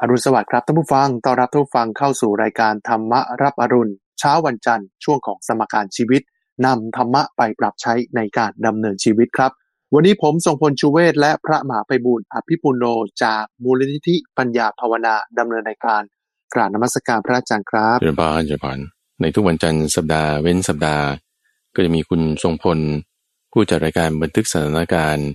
[0.00, 6.22] อรุณสวัสดิ์ครับท่านผู้ฟัง ต้อนรับท่านผู้ฟังเข้าสู่รายการธรรมรับอรุณ เช้าวันจันทร์ ช่วงของสมการชีวิต
[6.66, 9.50] นำธรรมะไปปรับใช้ในการดำเนินชีวิตครับ
[9.94, 12.84] วันนี้ผมทรงพลชูเวศและพระมหาไพบูลอภิปุโน
[13.22, 16.02] จากมูลนิธิปัญญาภาวนาดำเนินรายการ
[16.54, 18.78] กราบนมัสการพระอาจารย์ครับเจริญพรเจริญพร
[19.20, 21.06] ในทุกวันจันทร์สัปดาห์เว้นสัปดาห์
[21.74, 22.78] ก็จะมีคุณทรงพล
[23.52, 25.28] ผู้จัดรายการบันทึกสถานการณ์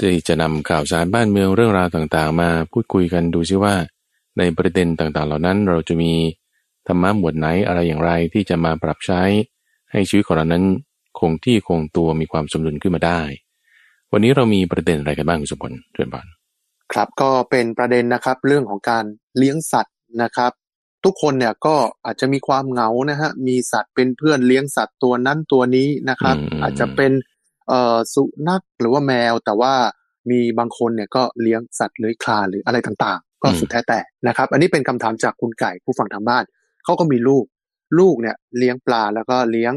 [0.00, 3.74] ที่จะนำข่าวสารบ้านเมืองเรื่องราวต่างๆ มาพูดคุยกันดูซิว่า
[4.38, 6.12] ในประเด็นต่างๆ เหล่านั้นเราจะมี
[6.86, 9.22] ธรรมะหมวดไหนอะไรอย่างไรที่จะมาปรับใช้
[9.90, 10.64] ให้ชีวิตของเรานั้น
[11.18, 13.20] คงที่คงตัวมีความสมดุลขึ้นมาได้
[14.12, 16.26] วันนี้เรามีประเด็นอะไรกันบ้างคุณสมพลเจริญพร
[16.92, 19.04] ครับก็เป็นประเด็นนะครับเรื่องของการ
[19.38, 20.52] เลี้ยงสัตว์นะครับ
[21.04, 27.12] ทุกคนเนี่ยก็อาจจะมีความเหงานะฮะมีสัตว์เป็นเพื่อนเลี้ยงสัตว์ตัวนั้นตัวนี้นะครับ อาจจะเป็น
[27.68, 29.74] เอ่อสุนัขหรือว่าแมว แต่ว่า
[30.30, 36.44] มีบางคนเนี่ยก็เลี้ยงสัตว์เลื้อยคลานหรืออะไรต่างๆ ก็สุดแท้แต่นะครับ อันนี้เป็นคำถามจากคุณไก่ผู้ฟังทางบ้าน
[36.84, 37.44] เขาก็มีลูก
[37.98, 39.72] ลูกเนี่ยเลี้ยงปลาแล้วก็เลี้ยง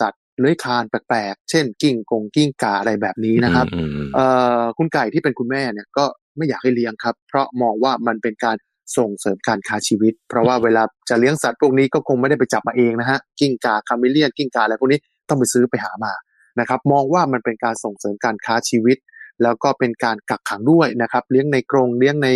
[0.00, 4.26] สัตว์เลื้อยคลานแปลกๆ เช่น กิ้งกงกิ้งกาอะไรแบบนี้นะครับอืมอืมเอ่
[4.58, 6.04] อคุณไก่ที่เป็นคุณแม่เนี่ยก็
[6.36, 8.56] ไม่อยากให้เลี้ยงครับ เพราะมองว่ามันเป็นการ
[8.96, 16.12] ส่งเสริมการค้าชีวิต เพราะว่าเวลาจะเลี้ยงสัตว์พวกนี้ก็คงไม่ได้ไปจับมาเองนะฮะกิ้งกา chameleon กิ้งกาอะไรพวกนี้ต้องไปซื้อไปหามา
[16.60, 18.96] นะครับมองว่ามันเป็นการส่งเสริมการค้าชีวิต
[19.42, 22.28] แล้วก็เป็นการกักขังด้วยนะครับ เลี้ยงในกรงเลี้ยงใน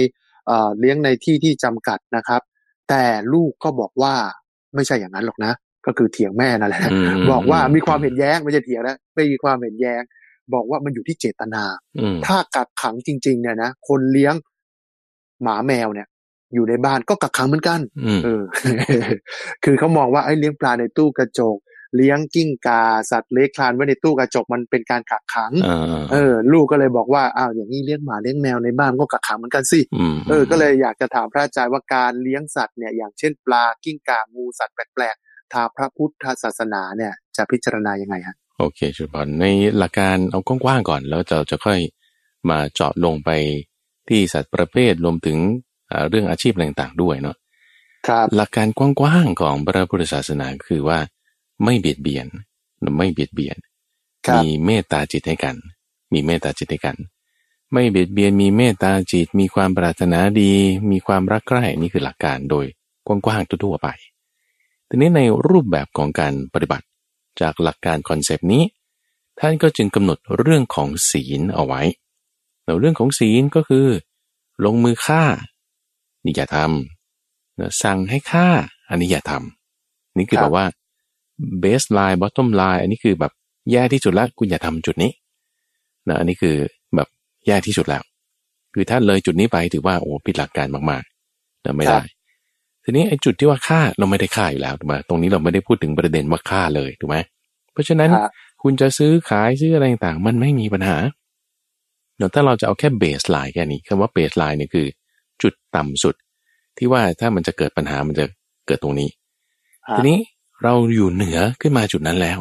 [0.46, 2.42] เอ่อเลี้ยงในที่ที่จำกัดนะครับ
[2.88, 4.14] แต่ลูกก็บอกว่า
[4.74, 5.52] ไม่ใช่อย่างนั้นหรอกนะ
[5.86, 6.80] ก็คือเถียงแม่นั่นแหละ
[7.16, 10.02] มบอกว่ามีความเห็นแย้งไม่ใช่เถียงนะไม่มีความเห็นแย้ง
[10.54, 11.64] บอกว่ามันอยู่ที่เจตนา
[11.98, 14.34] อืมถ้ากักขังจริง ๆ เนี่ยนะคนเลี้ยง
[15.42, 16.08] หมาแมวเนี่ย
[16.54, 18.42] อยู่ในบ้านก็กักขังเหมือนกันอืมเออ
[19.64, 21.56] คือเขามองว่าไอ้เลี้ยงปลาในตู้กระจก
[21.96, 39.44] เลี้ยงกิ้งกาสัตว์เลื้อยคลานไว้ในตู้กระจกมันเป็นการกักขังอ่าเออ ลูกก็เลยบอกว่าอ้าวอย่างนี้เลี้ยงหมาเลี้ยงแมวในบ้านก็กักขังเหมือนกันสิอืมเออ ก็เลยอยากจะถามพระอาจารย์ว่าการเลี้ยงสัตว์เนี่ยอย่างเช่นปลากิ้งกางูสัตว์แปลกๆทางพระพุทธศาสนาเนี่ยจะพิจารณายังไงฮะโอเคเจริญพรใน
[39.78, 41.78] หลักการเอากว้างๆก่อน แล้วเราจะค่อย
[42.50, 43.30] มาเจาะลงไป
[44.08, 45.38] ที่สัตว์ประเภทรวมถึง
[45.90, 47.36] อ่าเรื่องอาชีพอะไรต่างๆด้วยเนาะ
[48.08, 50.98] ครับหลักการกว้างๆของพระพุทธศาสนาคือว่า
[51.64, 52.26] ไม่เบียดเบียน
[52.96, 53.56] ไม่เบียดเบียน
[54.26, 55.56] ครับมีเมตตาจิตให้กัน
[56.12, 56.96] มีเมตตาจิตให้กัน
[57.72, 60.52] ไม่เบียดเบียนมีเมตตาจิต มีความปรารถนาดี
[60.90, 62.66] มีความรักใคร่นี่คือหลักการโดย
[63.06, 63.88] กว้างๆทั่วๆไป
[64.88, 66.86] ทีนี้ในรูปแบบของการปฏิบัติ
[67.40, 68.62] จากหลักการ concept นี้
[69.38, 71.82] ท่านก็จึงกำหนดเรื่องของศีลเอาไว้
[72.64, 73.86] แล้วเรื่องของศีลก็คือ
[74.64, 75.22] ลงมือฆ่า
[76.24, 78.48] นี่อย่าทำนะสั่งให้ฆ่า
[78.88, 80.52] อันนี้อย่าทำนี่คือครับ
[81.40, 83.32] แบบว่า base line bottom line อันนี้คือแบบ
[83.72, 85.10] แย่ที่สุดแล้วคุณอย่าทำจุดนี้
[86.08, 86.56] นะอันนี้คือ
[86.96, 87.08] แบบ
[87.46, 88.02] แย่ที่สุดแล้ว
[88.74, 92.00] คือถ้าเลยจุดนี้ไปถือว่าโอ้ผิดหลักการมากๆนะไม่ได้
[92.84, 97.16] ทีนี้ไอ้จุดที่ว่าฆ่าเราไม่ได้ฆ่าอยู่แล้วถูกไหมตรงนี้เราไม่ได้พูดถึงประเด็นว่าฆ่าเลยถูกไหม
[97.72, 98.30] เพราะฉะนั้นครับ
[98.62, 100.98] คุณจะซื้อขายซื้ออะไรต่างๆมันไม่มีปัญหา
[102.16, 104.86] เดี๋ยวถ้าเราจะเอาแค่เบสไลน์แค่นี้คำว่าเบสไลน์เนี่ยคือ
[105.42, 106.14] จุดต่ำสุด
[106.78, 108.24] ที่ว่าถ้ามันจะเกิดปัญหามันจะ
[108.66, 109.08] เกิดตรงนี้
[109.88, 110.18] ฮะทีนี้
[110.62, 112.38] เราอยู่เหนือขึ้นมาจุดนั้นแล้ว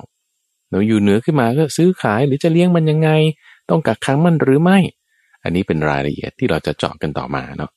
[0.72, 3.09] เราอยู่เหนือขึ้นมาก็ซื้อขายหรือจะเลี้ยงมันยังไง
[3.69, 4.78] ต้องกักขังมันหรือไม่
[5.44, 7.72] อันนี้เป็นรายละเอียดที่เราจะเจาะกันต่อมาเนาะ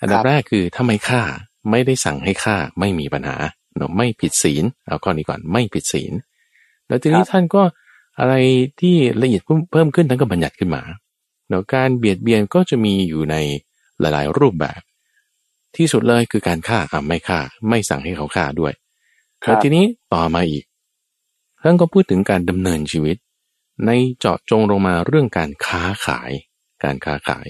[0.00, 1.22] อันดับแรกคือถ้าไม่ฆ่า
[1.70, 3.36] ไม่ได้สั่งให้ฆ่าไม่มีปัญหา
[3.76, 6.12] เนาะไม่ผิดศีลเอาข้อนี้ก่อนไม่ผิดศีล
[6.88, 7.62] แล้วทีนี้ท่านก็
[8.20, 8.34] อะไร
[8.80, 10.82] ที่ละเอียดเพิ่มเพิ่มขึ้นท่านก็บัญญัติขึ้นมา
[11.48, 13.36] เนาะการเบียดเบียนก็จะมีอยู่ใน
[14.00, 14.80] หลาย ๆ รูปแบบ
[15.76, 18.87] ที่สุดเลยคือการฆ่าอะไม่ฆ่า ไม่สั่งให้เขาฆ่าด้วยครั
[19.40, 19.84] แล้วบทีนี้
[20.14, 20.64] ต่อมาอีก
[21.62, 23.16] ท่านก็พูดถึงการดำเนินชีวิต
[23.86, 26.30] ในเจาะจงลงมาเรื่องการค้าขาย
[26.84, 27.48] การค้าขาย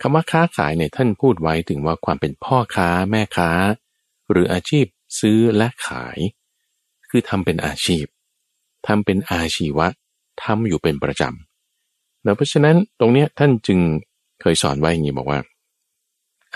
[0.00, 3.50] คำว่าค้าขายเนี่ยท่านพูดไว้ถึงว่าความเป็นพ่อค้าแม่ค้า
[4.30, 4.84] หรืออาชีพ
[5.20, 6.18] ซื้อและขาย
[7.10, 8.04] คือทำเป็นอาชีพ
[8.86, 9.88] ทำเป็นอาชีวะ
[10.42, 13.78] ทำอยู่เป็นประจำแล้วเพราะฉะนั้นตรงเนี้ยท่านจึง
[14.40, 15.40] เคยสอนไว้อย่างนี้บอกว่า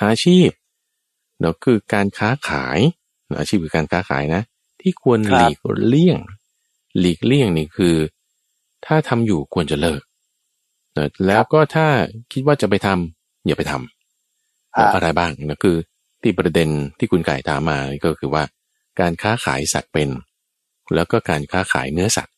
[0.02, 0.48] อาชีพ
[1.40, 2.78] เนาะคือการค้าขาย
[3.38, 4.42] อาชีพคือการค้าขายนะ
[4.80, 6.18] ที่ควรครัหบลีกเลี่ยง
[6.98, 7.96] หลีกเลี่ยงนี่คือ
[8.86, 10.02] ถ้าทำอยู่ควรจะเลิก
[10.94, 11.86] เนอะแล้วก็ถ้า
[12.32, 15.76] คิดว่าจะไปทำอย่าไปทำฮะอะไรบ้างนะคือ
[16.22, 16.68] ที่ประเด็น
[16.98, 18.42] ที่คุณไก่ถามมาก็คือว่า
[19.00, 20.08] การค้าขายสัตว์เป็น
[20.94, 22.34] แล้วก็การค้าขายเนื้อสัตว์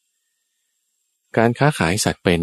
[1.38, 2.42] การค้าขายสัตว์เป็น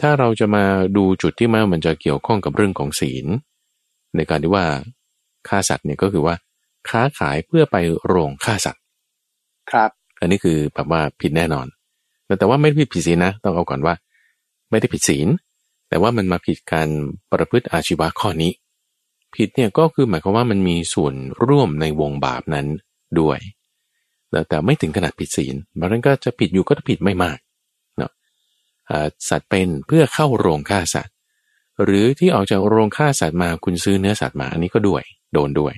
[0.00, 0.64] ถ้าเราจะมา
[0.96, 3.26] ดูจุดที่มันมันจะเกี่ยวข้องกับเรื่องของศีล
[4.16, 4.66] ในการที่ว่า
[5.48, 6.34] ฆ่าสัตว์เนี่ยก็คือว่า
[6.88, 8.81] ค้าขายเพื่อไปโรงฆ่าสัตว์
[9.70, 11.66] ครับ อันนี้คือแบบว่าผิดแน่นอน
[12.38, 13.94] แต่ว่าไม่ได้ผิดผิดศีลนะ ต้องเอาก่อนว่า
[14.70, 15.28] ไม่ได้ผิดศีล
[15.88, 16.88] แต่ว่ามันมาผิดการ
[17.32, 18.52] ประพฤติอาชีวะข้อนี้
[19.36, 21.14] ผิดเนี่ยก็คือหมายความว่ามันมีส่วน
[21.46, 22.66] ร่วมในวงบาปนั้น
[23.20, 23.38] ด้วย
[24.48, 27.38] แต่ไม่ถึงขนาดผิดศีลบางครั้งก็จะผิดอยู่ก็ผิดไม่มาก
[27.98, 28.12] เนาะ
[29.28, 31.14] สัตว์เป็นเพื่อเข้าโรงฆ่าสัตว์
[31.84, 35.74] หรือที่ออกจากโรงฆ่าสัตว์มาคุณซื้อเนื้อสัตว์มาอันนี้ก็ด้วย โดนด้วย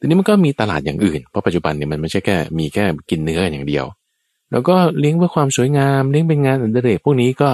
[0.00, 3.84] ทีนี้มันก็มีตลาดอย่างอื่น เพราะปัจจุบันเนี่ยมันไม่ใช่แค่มีแค่กินเนื้ออย่างเดียว
[4.52, 7.50] แล้วก็เลี้ยงเพื่อความสวยงามเลี้ยงเป็นงานอันเดเรกพวกนี้ก็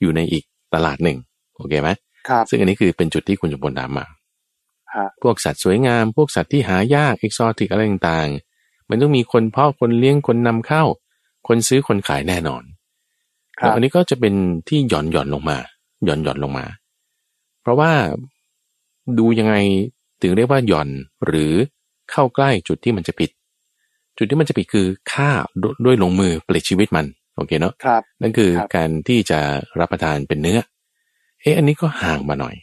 [0.00, 0.44] อยู่ในอีก
[0.74, 1.18] ตลาดหนึ่ง
[1.56, 1.88] โอเคไหม
[2.28, 4.06] ครับซึ่งอันนี้คือเป็นจุดที่คุณจุบลถามมา
[5.22, 10.84] พวกสัตว์สวยงาม พวกสัตว์ที่หายากเอกซอติกอะไรต่างๆ มันต้องมีคนเพาะคนเลี้ยงคนนำเข้า
[11.48, 12.62] คนซื้อคนขายแน่นอน
[13.74, 14.34] อันนี้ก็จะเป็น
[14.68, 15.58] ที่หย่อนหย่อนลงมา
[16.04, 16.66] หย่อนหย่อนลงมา
[17.62, 17.92] เพราะว่า
[19.18, 19.54] ดูยังไง
[20.22, 20.88] ถึงเรียกว่าหย่อน
[21.26, 21.52] หรือ
[22.10, 23.30] เข้าใกล้จุดที่มันจะผิด
[24.18, 25.30] จุดที่มันจะผิดคือฆ่า
[25.84, 27.74] ด้วยลงมือปลิดชีวิตมันโอเคเนาะ
[28.22, 29.38] นั่นคือการที่จะ
[29.80, 30.60] รับประทานเป็นเนื้อ
[31.40, 32.54] เอ๊ะอันนี้ก็ห่างมาหน่อย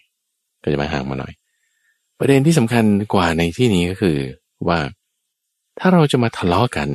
[0.64, 1.34] ก็จะมาห่างมาหน่อย
[2.20, 4.18] ประเด็นที่สำคัญกว่าในที่นี้ก็คือ
[4.68, 4.80] ว่า
[5.80, 6.90] ถ้าเราจะมาทะเลาะกัน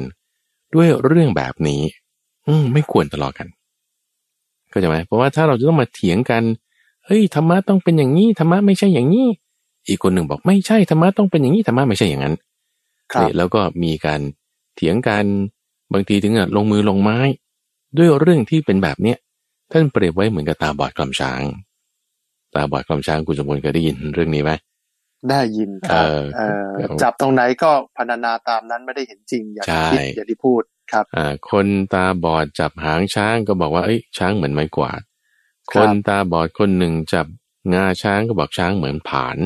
[0.75, 1.83] ด้วยเรื่องแบบนี้
[2.47, 3.49] อืมไม่ควรทะเลาะกัน
[4.73, 6.43] ก็จะไหมเพราะว่าถ้าเราจะต้องมาเถียงกัน
[7.07, 9.27] เฮ้ยธรรมะต้องเป็นอย่างนี้ธรรมะไม่ใช่อย่างนี้
[9.89, 12.35] อีกคนหนึ่งบอกไม่ใช่ธรรมะต้องเป็นอย่างนี้ธรรมะไม่ใช่อย่างนั้น
[13.37, 14.21] แล้วก็มีการ
[14.77, 15.25] เถียงกัน
[15.93, 17.19] บางทีถึงลงมือลงไม้
[17.97, 19.19] ด้วยเรื่องที่เป็นแบบเนี้ย
[19.71, 21.43] ท่านเปรียบไว้เหมือนกับตาบอดกลำช้าง
[22.55, 24.53] ตาบอดกลำช้างคุณสมบูรณ์เคยได้ยินเรื่องนี้ไหม
[25.31, 26.07] ได้ยินครับ
[27.03, 30.63] จับตรงไหนก็พรรณนาตามนั้นไม่ได้เห็นจริงอย่างที่อย่างที่พูด
[30.93, 35.01] ครับอ่าคนตาบอดจับหางช้างก็บอกว่าเอ้ยช้างเหมือนไม้กวาด
[35.73, 37.27] คนตาบอดคนหนึ่งจับ
[37.75, 39.39] งาช้างก็บอกช้างเหมือนผาน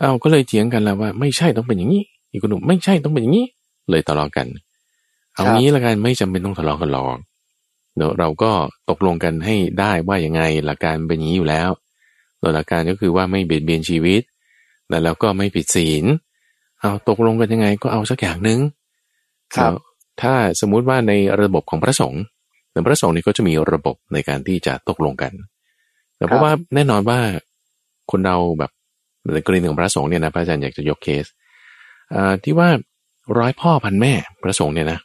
[0.00, 3.46] เอาก็เลยเถียงกันแล้วว่า ไม่ใช่ต้องเป็นอย่างนี้ อีกคนหนุ่มไม่ใช่ต้องเป็นอย่างนี้
[3.90, 4.46] เลยทะเลาะกัน
[5.34, 7.18] เอางี้ละกันไม่จำเป็นต้องทะเลาะกันหรอก
[7.96, 8.50] เดี๋ยวเราก็
[8.90, 11.70] ตกลงกันให้ได้ว่ายังไงหลักการเป็นอย่างนี้อยู่แล้ว
[12.54, 14.22] หลักการก็คือว่าไม่เบียดเบียนชีวิต
[15.04, 16.04] แล้วก็ไม่ผิดศีล
[16.80, 18.58] เอาตกลงกันยังไงก็เอาสักอย่างหนึ่ง
[19.56, 19.72] ครับ
[20.20, 21.12] ถ้าสมมุติว่าใน
[21.42, 22.22] ระบบของพระสงฆ์
[22.72, 25.32] ในพระสงฆ์นี่ก็จะมีระบบในการที่จะตกลงกัน
[26.16, 27.18] แต่เพราะว่าแน่นอนว่า
[28.10, 28.70] คนเราแบบ
[29.34, 31.26] ในกรณีของพระสงฆ์เนี่ยนะพระอาจารย์อยากจะยกเคส
[32.44, 32.68] ที่ว่า
[33.38, 34.12] ร้อยพ่อพันแม่
[34.42, 34.98] พระสงฆ์เนี่ยนะ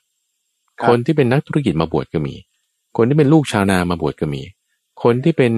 [0.88, 2.36] คนที่เป็นนักธุรกิจมาบวชก็มี
[2.98, 4.42] คนที่เป็นลูกชาวนามาบวชก็มี
[5.04, 5.54] คนที่เป็น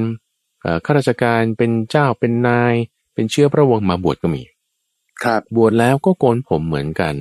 [0.86, 2.74] ข้าราชการเป็นเจ้าเป็นนาย
[3.14, 4.44] เป็นเชื้อพระวงศ์มาบวชก็มี
[5.24, 7.16] ครับบวชแล้วก็โกนผมเหมือนกัน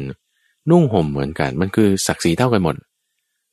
[0.70, 2.76] นุ่งห่มเหมือนกัน มันคือศักดิ์ศรีเท่ากันหมด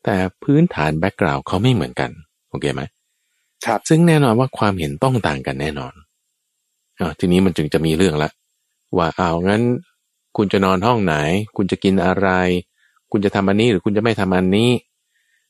[0.03, 2.09] แต่พื้นฐานแบ็กกราวด์เขาไม่เหมือนกัน
[2.49, 2.81] โอเคไหม
[3.65, 5.93] ครับซึ่งแน่นอนว่าความเห็นต้องต่างกันแน่นอน
[6.99, 8.29] อทีนี้มันจึงจะมีเรื่องละ
[8.97, 9.61] ว่าเอางั้น
[10.37, 11.15] คุณจะนอนห้องไหน
[11.57, 12.29] คุณจะกินอะไร
[13.11, 14.69] คุณจะทำอันนี้หรือคุณจะไม่ทำอันนี้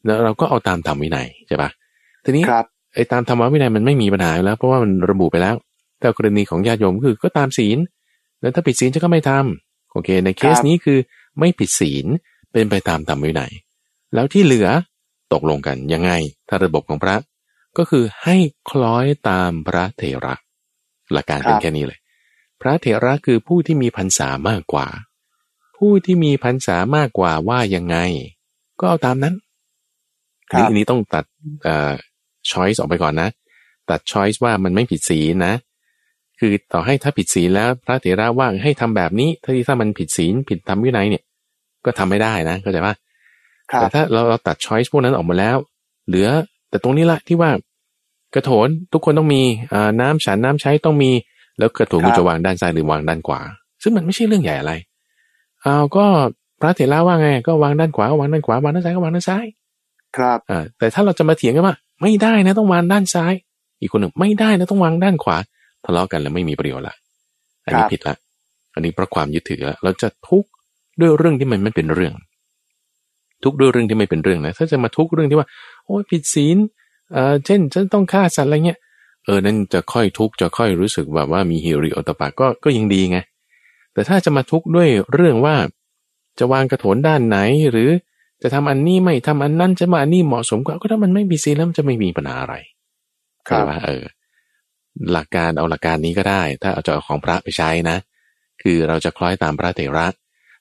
[0.06, 1.70] แล้วเราก็เอาตามธรรมวินัยใช่ปะ
[2.26, 2.44] ทีนี้
[2.94, 5.56] ไอ้ตามธรรมวินัยมันไม่มีปัญหาแล้ว เพราะว่ามันระบุไปแล้ว
[6.00, 7.78] แต่กรณีของญาติโยมคือก็ตามศีล
[8.42, 11.00] แล้วถ้าผิดศีลจะก็ไม่ทำโอเค ในเคสนี้คือ
[11.40, 12.06] ไม่ผิดศีล
[12.52, 13.52] เป็นไปตามธรรมวินัย
[14.14, 14.68] แล้วที่เหลือ
[15.34, 16.12] ตกลงกันยังไง
[16.50, 17.16] ถ้าระบบของพระ
[17.78, 18.38] ก็คือให้
[18.70, 20.36] คล้อยตามพระเถระ
[21.14, 22.00] หลักการเป็นแค่นี้เลย
[22.62, 24.88] พระเถระคือผู้ที่มีพรรษามากกว่า
[25.78, 27.98] ผู้ที่มีพรรษามากกว่าว่ายังไง
[28.80, 29.36] ก็เอาตามนั้น
[30.58, 31.26] นี่อันนี้ต้องตัด
[31.64, 31.92] เอ่อ
[32.52, 33.30] choice ออกไปก่อนนะ
[33.90, 35.54] ตัด choice ว่ามันไม่ผิดศีลนะ
[36.40, 41.24] คือต่อให้ถ้าผิดศีลแล้ว พระเถระว่าให้ทำแบบนี้ ถ้าที่ถ้ามันผิดศีลผิดธรรมวินัยเนี่ย
[41.86, 42.96] ก็ทำไม่ได้นะเข้าใจปะ
[43.80, 45.58] แต่ถ้าเราเราตัด choice พวกนั้นออกมาแล้ว
[46.08, 46.28] เหลือ
[46.70, 47.52] แต่ตรงนี้ละที่ว่า
[48.36, 49.42] กระโถนทุกคนต้องมี
[50.02, 51.12] น้ำฉันน้ำใช้ต้องมี
[51.58, 53.42] แล้วกระโถนจะวางด้านซ้ายหรือวางด้านขวา
[53.84, 54.74] ซึ่งมันไม่ใช่เรื่องใหญ่อะไร
[55.62, 56.06] เอาก็
[56.62, 59.46] พระเถระว่าไง ก็วางด้านขวาก็วางด้านขวาวางด้านซ้ายก็วางด้านซ้าย
[60.18, 63.34] ครับอ่าแต่ถ้าเราจะมาเถียงกันว่าไม่ได้นะต้องวางด้านซ้าย
[63.82, 65.38] อีกคนหนึ่งไม่ได้นะต้องวางด้านขวา
[65.86, 66.96] ทะเลาะกันแล้วไม่มีประโยชน์ละ
[67.64, 68.16] อันนี้ผิดละ
[68.74, 70.50] อันนี้เพราะความยึดถือละเราจะทุกข์
[71.00, 72.14] ด้วยเรื่องที่มันไม่เป็นเรื่อง
[73.44, 75.48] ทุกข์ด้วยเรื่องที่ไม่เป็นเรื่องนะถ้าจะมาทุกข์เรื่องที่ว่า
[75.86, 76.58] โอ้ยผิดศีล
[77.12, 78.80] เออเช่นฉันต้องฆ่าสัตว์อะไรเงี้ย
[79.26, 83.18] เออนั่นจะค่อยทุกข์จะค่อยรู้สึกแบบว่ามีฮิริโอตปะก็ก็ยังดีไง
[83.94, 85.56] แต่ถ้าจะมาทุกข์ด้วยเรื่องว่า
[86.40, 87.38] จะวางกระโถนด้านไหน
[87.72, 87.90] หรือ
[88.42, 92.56] จะทำอันนี้ไม่ทำอันนั้นจะมาอันนี้เหมาะสมกว่าก็ถ้ามันไม่มีศีลแล้วมันจะไม่มีปัญหาอะไร
[93.48, 94.04] ครับว่าเออ
[95.12, 97.98] หลักการเอาหลักการนี้ก็ได้ ถ้าเอาจะเอาของพระไปใช้นะ
[98.62, 100.08] คือเราจะคล้อยตามพระเถระ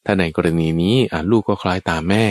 [0.04, 2.26] ถ้าในกรณีนี้อ่ลูกก็คล้อยตามแม่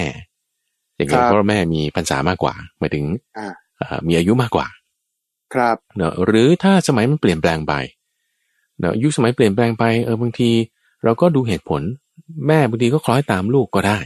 [0.96, 3.06] อย่างเงี้ยเพราะแม่มีพรรษามากกว่าหมายถึง
[4.08, 4.68] มีอายุมากกว่า
[5.54, 7.74] ครับเนอะหรือถ้าสมัยมันเปลี่ยนแปลงไป
[8.80, 10.50] เนอะยุคสมัยเปลี่ยนแปลงไปเออบางที
[11.04, 11.82] เราก็ดูเหตุผล
[12.48, 14.00] แม่บางทีก็คล้อยตามลูกก็ได้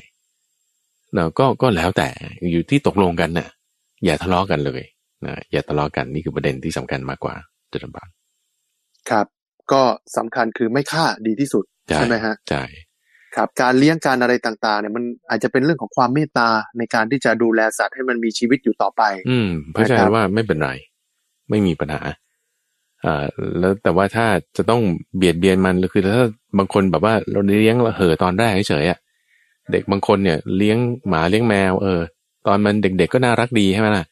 [1.14, 2.10] เนอะก็ก็แล้วแต่
[2.52, 3.50] อยู่ที่ตกลงกันเนะ่ย
[4.06, 4.82] อย่าทะเลาะกันเลย
[5.26, 7.36] นะอย่าทะเลาะกันนี่คือประเด็นที่สำคัญมากกว่า
[7.72, 8.10] จุดบาน
[9.10, 9.28] ครับ
[9.72, 9.84] ก็
[10.18, 12.64] สำคัญคือไม่ฆ่าดีที่สุดใช่ใช่ไหมฮะใช่
[13.36, 20.72] ครับการเลี้ยงการอะไรต่างๆเนี่ยมันอาจจะเป็นเรื่องของความเมตตาในการที่จะดูแลสัตว์ให้มันมีชีวิตอยู่ต่อไป อืมเพราะฉะนะครันั้นบว่าไม่เป็นไร
[21.50, 22.02] ไม่มีปัญหา
[23.06, 23.24] อ่า
[23.60, 24.26] แล้วแต่ว่าถ้า
[24.58, 24.82] จะต้อง
[25.18, 26.26] เบียดเบียนมันคือถ้า
[26.58, 29.00] บางคนแบบว่าเราเลี้ยงเห่อะตอนแรกเฉยๆอะ
[29.72, 30.78] เด็กบางคนเนี่ย เลี้ยง
[31.10, 32.02] หมาเลี้ยงแมว เออ
[32.48, 34.06] ตอนมันเด็กๆก็น่ารักดีใช่ไหมล่ะ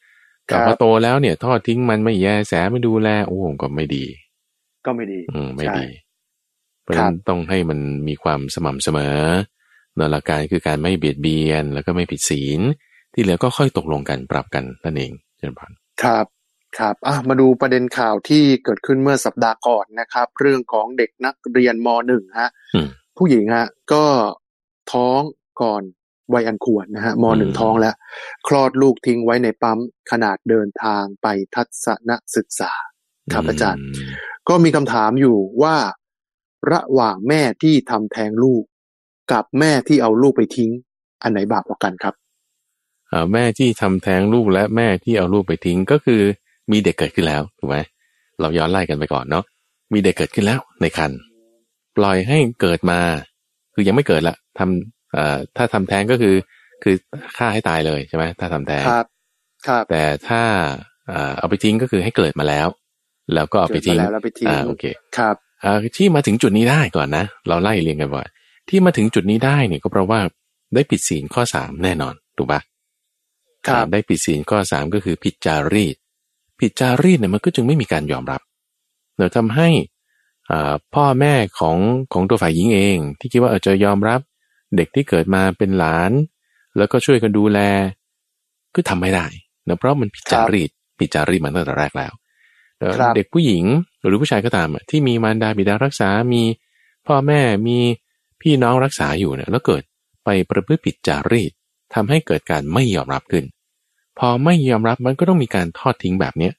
[0.46, 4.04] แต่พอโตแล้วเนี่ย ทอดทิ้งมันไม่แยแสไม่ดูแลโอ้โหก็ไม่ดี
[4.86, 5.86] ก็ไม่ดี อืมไม่ใช่ดี
[6.84, 9.18] เพราะฉะนั้นครับต้องให้มันมีความสม่ำเสมอ
[9.96, 12.60] เนนหลักการคือการไม่เบียดเบียน แล้วก็ไม่ผิดศีล
[13.14, 15.70] ที่เหลือก็ค่อยตกลงกันปรับกันนั่นเองเช่นพัน
[16.02, 16.26] ครับ
[16.78, 22.88] ครับอะมาดูประเด็นข่าวที่เกิดขึ้นเมื่อสัปดาห์ก่อนนะครับ เรื่องของเด็กนักเรียนมหนึ่งฮะอืม
[23.18, 24.04] ผู้หญิงฮะก็
[24.92, 25.20] ท้อง
[25.62, 25.82] ก่อน
[26.34, 27.94] วัยอันควรนะฮะมหนึ่งอืมท้องแล้ว
[28.48, 29.78] คลอดลูกทิ้งไว้ในปั๊ม
[30.10, 32.72] ขนาดเดินทางไปทัศนศึกษา
[33.32, 33.84] ครับอาจารย์ม
[34.48, 35.76] ก็มีคำถามอยู่ว่า
[36.70, 38.62] ระหว่างแม่ที่ทำแท้งลูก
[39.32, 40.70] กับแม่ที่เอาลูกไปทิ้ง
[41.22, 42.14] อันไหนบาปกว่ากันครับ
[43.12, 46.20] อ่าแม่ที่ทำแท้งลูกและแม่ที่เอาลูกไปทิ้งก็คือ
[46.72, 47.78] มีเด็กเกิดขึ้นแล้วถูกไหม
[48.40, 49.44] เราย้อนไล่กันไปก่อนเนาะ
[49.92, 51.18] มีเด็กเกิดขึ้นแล้วในครรภ์
[51.96, 53.00] ปล่อยให้เกิดมา
[53.74, 56.34] คือยังไม่เกิดละทำเอ่อถ้าทำแท้งก็คือ
[56.82, 56.94] คือ
[57.36, 59.06] ฆ่าให้ตายเลยใช่ไหมถ้าทำแท้งครับ
[59.68, 60.42] ครับ แต่ถ้า
[61.08, 62.68] เอ่อเอาไปทิ้งก็คือให้เกิดมาแล้ว
[63.34, 64.84] แล้วก็เอาไปเกิดทิ้งมาแล้วแล้วไปทิ้งอ่าโอเค
[65.18, 65.53] ครับอ่า
[65.96, 68.24] ที่มาถึงจุดนี้ได้ก่อนนะ เราไล่เรียงกันว่า
[68.68, 70.20] ที่มาถึงจุดนี้ได้เนี่ยก็เพราะว่า
[70.74, 72.60] ได้ผิดศีลข้อสามแน่นอนถูกปะ
[73.66, 75.96] ครับอ่าได้ผิดศีลข้อสามก็คือผิดจารีต
[76.60, 78.40] ผิดจารีตเนี่ยมันก็จึงไม่มีการยอมรับ
[79.16, 79.68] เดี๋ยวทำให้
[80.50, 81.76] อ่าพ่อแม่ของ
[82.12, 84.20] ของตัวฝ่ายหญิงเอง ที่คิดว่าเออจะยอมรับ
[84.76, 86.12] เด็กที่เกิดมาเป็นหลาน
[86.76, 87.58] แล้วก็ช่วยกันดูแล
[88.74, 89.26] ก็ทำไม่ได้
[89.64, 92.12] เนะเพราะมันผิดจารีตผิดจารีตมาตั้งแต่แรกแล้ว
[92.84, 93.64] เอ่อครับเด็กผู้หญิง
[94.06, 96.42] หรือผู้ชายก็ตามอะที่มีมารดาบิดารักษา มี
[97.06, 97.78] พ่อแม่มี
[98.42, 99.82] พี่น้องรักษาอยู่เนี่ยแล้วเกิด
[100.24, 101.52] ไปประพฤติผิดจารีต
[101.94, 103.44] ทำให้เกิดการไม่ยอมรับขึ้น
[104.18, 106.52] พอไม่ยอมรับมันก็ต้องมีการทอดทิ้งแบบเนี้ย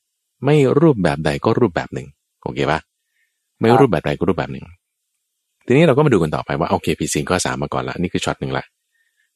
[0.46, 2.08] ไม่รูปแบบใดก็รูปแบบหนึ่ง
[2.44, 2.80] โอเคปะ
[3.62, 4.66] ไม่รูปแบบใดก็รูปแบบหนึ่ง
[5.66, 8.64] ทีนี้เราก็มาดูกันต่อไปว่าโอเคผิดศีลข้อสามมาก่อนละนี่คือช็อตหนึ่งละ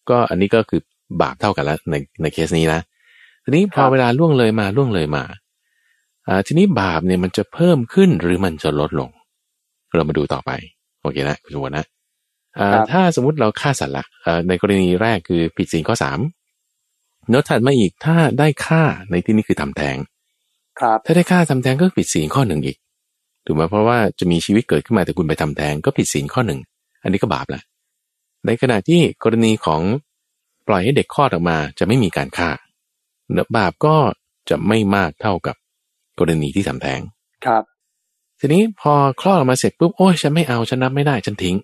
[0.10, 0.82] ก็อันนี้ก็คือ
[1.22, 2.82] บาปเท่ากันแล้วในในเคสนี้นะ
[3.44, 5.36] ทีนี้พอครับเวลาล่วงเลยมาล่วงเลยมาอ่า
[6.48, 9.10] ทีนี้บาปเนี่ยมันจะเพิ่มขึ้นหรือมันจะลดลง
[9.96, 10.52] เรามาดูต่อไป
[11.02, 11.86] โอเคนะคุณชวนนะ
[12.60, 16.20] อ่าครับถ้าสมมติเราฆ่าสัตว์ละเอ่อในกรณีแรกคือผิดศีลข้อสาม
[17.28, 19.98] เนื้อถัดมาอีกถ้าได้ฆ่าในที่นี้คือทำแท้ง
[20.80, 22.78] ครับถ้าได้ฆ่าทำแท้งก็ผิดศีลข้อหนึ่งอีก
[23.46, 26.60] ถูกไหมเพราะว่าจะมีชีวิตเกิดขึ้นมาแต่คุณไปทำแท้งก็ผิดศีลข้อหนึ่ง
[27.04, 27.62] อันนี้ก็บาปละ
[28.46, 29.82] ในขณะที่กรณีของ
[30.68, 32.50] ปล่อยให้เด็กคลอดออกมาจะไม่มีการฆ่า
[33.32, 33.98] เนื้อบาปก็
[34.50, 35.56] จะไม่มากเท่ากับ
[36.20, 37.00] กรณีที่ทำแท้ง
[37.46, 37.64] ครับ
[38.40, 41.56] ทีนี้พอคลอดออกมาเสร็จปุ๊บโอ้ยฉันไม่เอาฉันนับไม่ได้ฉันทิ้ง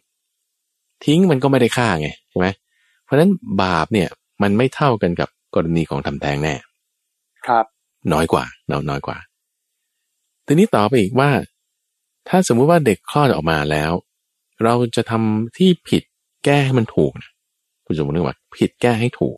[1.05, 2.47] ทิ้งมันก็ไม่ได้ฆ่าไงใช่ไหม
[3.03, 3.31] เพราะฉะนั้น
[3.61, 4.09] บาปเนี่ย
[4.41, 6.55] มันไม่เท่ากันกับกรณีของทำแท้งแน่
[7.45, 7.65] ครับ
[8.13, 9.17] น้อยกว่าเราน้อยกว่า
[10.45, 11.29] ทีนี้ต่อไปอีกว่า
[12.27, 13.91] ถ้าสมมุติว่าเด็กคลอดออกมาแล้ว
[14.63, 16.03] เราจะทำที่ผิด
[16.45, 17.31] แก้ให้มันถูกนะ
[17.85, 19.37] คุณสมมติว่าผิดแก้ให้ถูก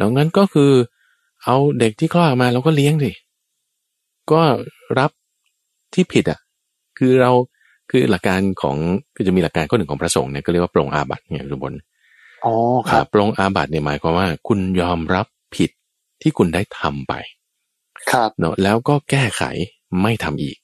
[0.00, 0.72] ดังนั้นก็คือ
[1.44, 3.12] เอาเด็กที่คลอดออกมาเราก็เลี้ยงสิ
[4.30, 4.42] ก็
[4.98, 5.10] รับ
[5.94, 6.38] ที่ผิดอะ
[6.98, 7.30] คือเรา
[7.90, 8.76] คือหลักการของ
[9.14, 11.78] คือจะมีหลักการข้อหนึ่งของพระสงฆ์เนี่ยก็เรียกว่าปรงอาบัติเนี่ยคุณสมบัติ
[12.44, 12.54] อ๋อ
[12.90, 15.26] ครับปรงอาบัติเนี่ยหมายความว่า คุณยอมรับ
[15.56, 15.70] ผิด
[16.22, 17.12] ที่คุณได้ทำไป
[18.10, 19.42] ครับเนาะแล้วก็แก้ไข
[20.02, 20.56] ไม่ทำอีก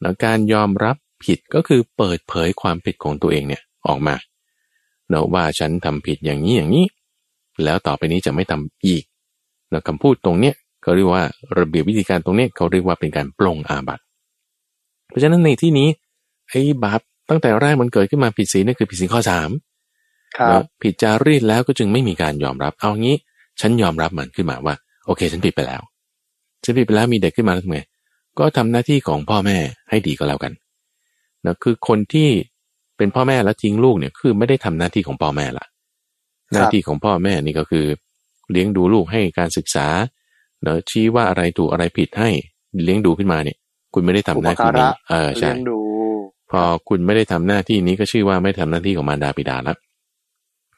[0.00, 4.14] แล้วการยอมรับผิดก็คือเปิดเผยความผิดของตัวเองเนี่ยออกมา
[5.08, 6.86] เนาะว่าฉันทำผิดอย่างนี้อย่างนี้
[7.64, 9.04] แล้วต่อไปนี้จะไม่ทำอีก
[9.70, 10.54] เนาะคำพูดตรงเนี้ย
[10.88, 11.24] เขาเรียกว่า
[11.58, 14.02] ระเบียบวิธีการตรงเนี้ยเขาเรียกว่าเป็นการปลงอาบัติ
[15.08, 15.88] เพราะฉะนั้นในที่นี้
[16.48, 19.50] ไอ้บาปตั้งแต่แรกมันเกิดขึ้นมาผิดศีลนั่นคือผิดศีลข้อสาม
[20.36, 23.16] ครัแล้บวผิดจารีตแล้วก็จึงไม่มีการยอมรับ เอางี้
[23.60, 24.74] ฉันยอมรับมันขึ้นมาว่า
[25.06, 25.82] โอเค ฉันผิดไปแล้ว
[26.64, 27.80] ฉันผิดไปแล้วมีเด็กขึ้นมาแล้วทำไง
[28.38, 29.58] ก็ทำหน้าที่ของพ่อแม่
[29.90, 30.52] ให้ดีก็แล้วกัน
[31.44, 32.28] นะคือคนที่
[32.96, 35.66] เป็นพ่อแม่แล้วทิ้งลูกเนี่ยคือไม่ได้ทำหน้าที่ของพ่อแม่ละ
[36.52, 37.84] หน้าที่ของพ่อแม่นี่ก็คือ
[38.50, 39.86] เลี้ยงดูลูกให้การศึกษา
[40.62, 42.30] เนาะชี้ว่าอะไรถูกอะไรผิดให้
[42.84, 43.58] เลี้ยงดูขึ้นมาเนี่ย
[43.94, 45.78] คุณไม่ได้ทำหน้าที่นี้เออใช่เลี้ยงดู
[46.50, 49.78] พอคุณไม่ได้ทำหน้าที่นี้ก็ชื่อว่าไม่ทำหน้าที่ของมารดาบิดาแล้ว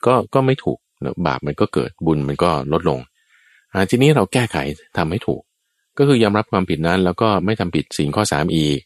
[0.06, 3.00] ก็ก็ไม่ถูกเนอะบาปมันก็เกิดบุญมันก็ลดลง
[3.72, 4.56] อ่าทีนี้เราแก้ไข
[4.98, 5.42] ทำให้ถูก
[5.98, 8.80] ก็คือยอมรับความผิดนั้น แล้วก็ไม่ทำผิดสิ่งข้อสามอีก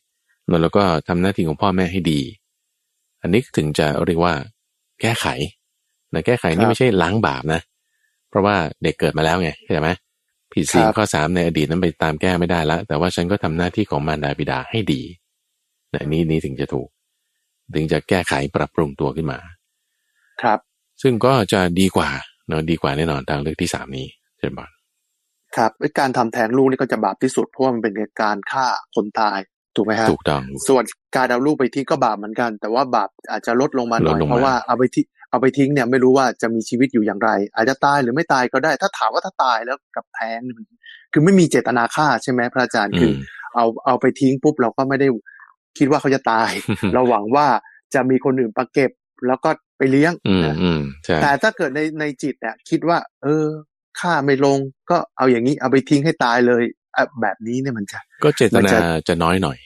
[0.46, 2.20] เนอะแล้วก็ทำหน้าที่ของพ่อแม่ให้ดี
[3.22, 4.34] อันนี้ถึงจะเรียกว่า
[5.00, 5.26] แก้ไข
[6.14, 7.60] นะแก้ไขครันี่บไม่ใช่ล้างบาปนะ
[8.30, 9.90] เพราะว่าเด็กเกิดมาแล้วไงเข้าใจไหม
[10.54, 15.02] ผิดสิ่งครับข้อสามในอดีตนั้นไปตามแก้ไม่ได้แล้วแต่ว่าฉันก็ทำหน้าที่ของมารดาบิดาให้ดี
[16.00, 16.88] อันนี้นี้ถึงจะถูก
[17.75, 19.38] ถึงจะแก้ไขปรับปรุงตัวขึ้นมา
[20.42, 20.58] ครับ
[21.02, 22.11] ซึ่งก็จะดีกว่า
[22.49, 24.06] เนาะดีกว่าแน่นอนทางเลือกที่สามนี้
[24.38, 24.70] เช่นบอล
[25.56, 29.38] ครับไอ้การทำแท้งลูกนี่ก็จะบาปที่สุดเพราะว่ามันเป็นการฆ่าคนตาย
[29.76, 30.82] ถูกไหมฮะถูกต้องส่วน
[31.16, 40.66] การเอาลูกไปทิ้งก็บาปเหมือนกัน แต่ว่าบาปอาจจะลดลงมาหน่อยลดลงมาเพราะว่าเอาไปทิ้ง เอาไปทิ้งเนี่ยไม่รู้ว่าจะมีชีวิตอยู่อย่างไร อาจจะตายหรือไม่ตายก็ได้ ถ้าถามว่าถ้าตายแล้วกับแท้งเนี่ยมัน
[41.12, 43.14] คือไม่มีเจตนาฆ่าใช่ไหมพระอาจารย์คือม
[43.54, 45.08] เอาเอาไปทิ้งปุ๊บเราก็ไม่ได้
[45.78, 46.50] คิดว่าเขาจะตาย
[46.94, 47.46] เราหวังว่า
[47.94, 48.90] จะมีคนอื่นมาเก็บ
[49.26, 53.46] แล้วก็ไปเลี้ยงอืมนะอืมใช่แต่ถ้าเกิดในในจิตเนี่ยคิดว่า เออ
[54.00, 54.58] ฆ่าไม่ลง
[54.90, 56.62] ก็เอาอย่างนี้เอาไปทิ้งให้ตายเลย
[56.96, 59.58] อะแบบนี้เนี่ยมันจะ ก็เจตมันนาจะจะน้อยหน่อย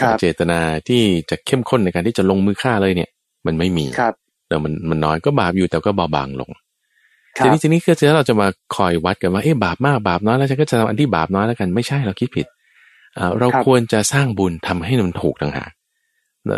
[0.00, 3.10] ครับเจตนาที่จะเข้มข้นในการที่จะลงมือฆ่าเลยเนี่ย
[3.46, 4.14] มันไม่มีครับ
[4.54, 6.50] แต่มันมันน้อยก็บาปอยู่แต่ก็เบาบางลง
[7.38, 8.46] ครัทีบนี้ทีนี้คือถ้าเราจะมา
[8.76, 12.46] คอยวัดกันว่าเอ๊ะบาปมากบาปน้อยแล้วฉันก็จะทำอันที่บาปน้อยแล้วกันไม่ใช่เราคิดผิด
[13.18, 15.70] อ่าเราครับควรจะสร้างบุญทำให้มันถูกต่างหาก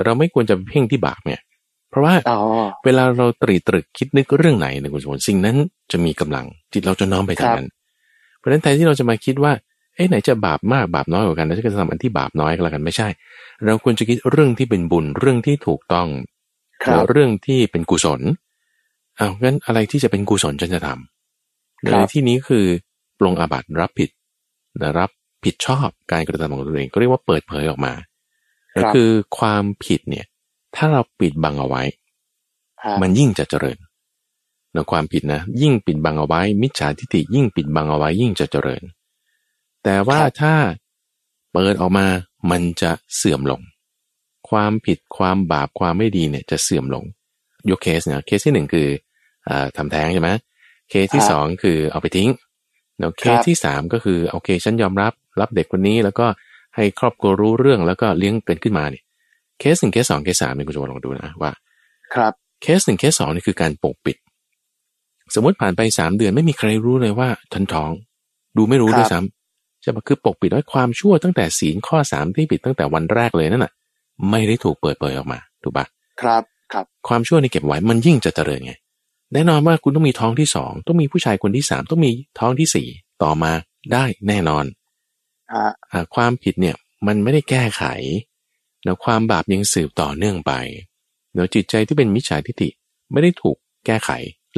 [0.04, 1.40] เราไม่ควรจะเพ่งที่บาปเนี่ย
[1.90, 2.38] เพราะว่าอ๋อ
[2.84, 5.56] เวลาเราตรีตรึกคิดนึกเรื่องไหนในกุศลสิ่งนั้น
[5.92, 7.68] จะมีกำลังจิตเราจะน้อมไปทางนั้น
[8.38, 9.52] เพราะฉะนั้นแทนที่เราจะมาคิดว่า
[9.94, 13.08] เอ๊ะไหนจะบาปมากบาปน้อยกว่ากันแล้วจะทำอันที่บาปน้อยก็แล้วกันไม่ใช่
[13.64, 16.35] เราควรจะคิดเรื่องที่เป็นบุญเรื่องที่ถูกต้องครับแล้ว
[17.08, 18.20] เรื่องที่เป็นกุศล
[19.18, 22.64] อ้าวงั้นอะไรที่จะเป็นกุศลฉันจะทำครับในที่นี้คือ
[23.18, 24.10] ปลงอาบัติรับผิด
[24.82, 25.10] นะรับ
[25.44, 27.92] ผิดชอบการกระทำของตัวเองก็เรียกว่าเปิดเผยออกมา
[28.78, 30.26] ก็คือความผิดเนี่ย
[30.76, 31.82] ถ้าเราปิดบังเอาไว้
[32.82, 33.78] ฮะมันยิ่งจะเจริญ
[34.74, 38.82] นะความผิดนะ ยิ่งปิดบังเอาไว้ มิจฉาทิฏฐิยิ่งปิดบังเอาไว้ ยิ่งจะเจริญ
[39.84, 40.54] แต่ว่าถ้า
[41.52, 42.06] เปิดออกมา
[42.50, 43.60] มันจะเสื่อมลง
[44.50, 47.04] ความผิดความบาปความไม่ดีเนี่ยจะเสื่อมลง
[47.70, 48.88] ยกเคสนะเคสที่หนึ่งคือ
[49.48, 50.30] อาทำแท้งใช่ไหม
[50.90, 52.30] เคสที่สองคือเอาไปทิ้ง
[52.98, 56.26] แล้วเคสที่สามก็คือโอเคฉันยอมรับรับเด็กคนนี้แล้วก็
[56.76, 59.02] ให้ครอบครัวรู้เรื่องแล้วก็เลี้ยงเป็นขึ้นมาเนี่ย
[59.60, 61.52] เคสหนึ่งเคสสองเคสสามเนี่ยคุณจะลองดูนะว่า
[62.14, 64.16] ครับเคสหนึ่งเคสสองนี่คือการปกปิด
[65.34, 67.90] สมมติผ่านไปสามเดือนไม่มีใครรู้เลยว่าฉันท้อง
[68.56, 73.72] ดูไม่รู้ครับด้วยซ้ำใช่ปะคือปกปิดไว้ความชั่วตั้งแต่ศีลข้อสามที่ปิดตั้งแต่วันแรกเลยนั่นน่ะ
[74.30, 75.86] ไม่ได้ถูกเปิดเผยออกมาถูกปะ
[76.20, 78.74] ครับครับ ความชั่วนี่เก็บไว้มันยิ่งจะเจริญไง
[79.32, 82.88] แน่นอนว่าคุณต้องมีท้องที่สองต้องมีผู้ชายคนที่สามต้องมีท้องที่สี่
[83.22, 83.52] ต่อมา
[83.92, 84.64] ได้แน่นอน
[85.52, 86.76] ฮะอ่าความผิดเนี่ย
[87.06, 87.82] มันไม่ได้แก้ไข
[88.84, 90.52] แล้วความบาปยังสืบต่อเนื่องไป
[91.34, 92.68] แล้วจิตใจที่เป็นมิจฉาทิฏฐิ
[93.12, 94.10] ไม่ได้ถูกแก้ไข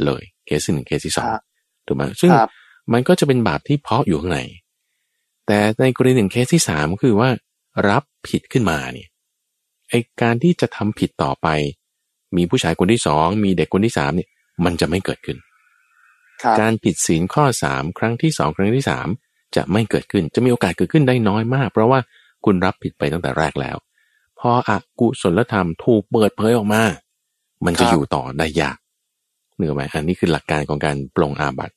[0.05, 1.41] เลยเคสที่หนึ่งเคสที่สองฮะ
[1.87, 2.49] ถูกไหมซึ่งครับ
[2.93, 4.39] มันก็จะเป็นบาปที่เพาะอยู่ข้างใน
[5.47, 7.29] แต่ในกรณีหนึ่งเคสที่สามก็คือว่า
[7.89, 9.07] รับผิดขึ้นมาเนี่ย
[9.89, 11.47] ไอการที่จะทำผิดต่อไป
[12.37, 14.29] มีผู้ชายคนที่สองมีเด็กคนที่สามเนี่ย
[14.65, 15.37] มันจะไม่เกิดขึ้น
[16.43, 19.07] ครับการผิดศีลข้อสามครั้งที่สองครั้งที่สาม
[19.55, 21.99] จะไม่เกิดขึ้นจะมีโอกาสเกิดขึ้นได้น้อยมาก เพราะว่า
[22.45, 23.77] คุณรับผิดไปตั้งแต่แรกแล้ว
[24.39, 26.81] พออกุศลธรรมถูกเปิดเผยออกมา
[27.65, 28.77] มันจะอยู่ต่อได้ยาก
[29.55, 31.75] เนื้ออกไหมอันนี้คือหลักการของการปลงอาบัติ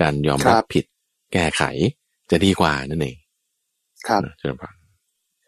[0.00, 0.84] การยอมรับผิด
[1.32, 1.62] แก้ไข
[2.30, 3.16] จะดีกว่านั่นเอง
[4.06, 4.68] ครับนะเจริญพร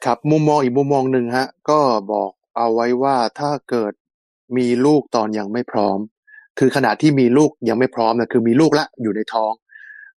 [0.04, 1.80] ครับมุมมองอีกมุมมองหนึ่งฮะ ก็
[2.12, 3.92] บอกเอาไว้ว่าถ้าเกิด
[4.56, 5.98] มีลูกตอนยังไม่พร้อม
[6.58, 9.52] คือขณะที่มีลูกยังไม่พร้อมนะคือมีลูกละอยู่ในท้อง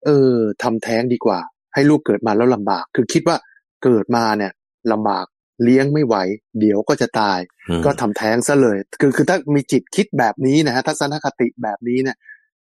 [0.05, 1.39] เออทำแท้งดีกว่า
[1.73, 3.37] ให้ลูกเกิดมาแล้วลำบาก คือคิดว่า
[3.83, 4.51] เกิดมาเนี่ย
[4.91, 5.25] ลำบาก
[5.63, 6.15] เลี้ยงไม่ไหว
[6.59, 12.17] เดี๋ยวก็จะตายอืมก็ทำแท้งซะเลย คือคือถ้ามีจิตคิดแบบนี้นะฮะทัศนคติแบบนี้เนี่ย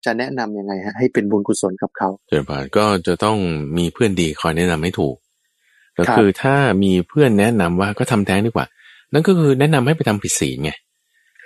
[0.04, 3.38] จะแนะนำยังไงฮะให้เป็นบุญกุศลกับเขาเจริญพรก็จะต้อง
[3.78, 5.16] มีเพื่อนดีคอยแนะนำให้ถูก
[5.96, 8.66] ก็ครับคือถ้ามีเพื่อนแนะนำว่าก็ทำแท้งดีกว่า
[9.12, 10.70] นั่นก็คือแนะนำให้ไปทำผิดศีลไง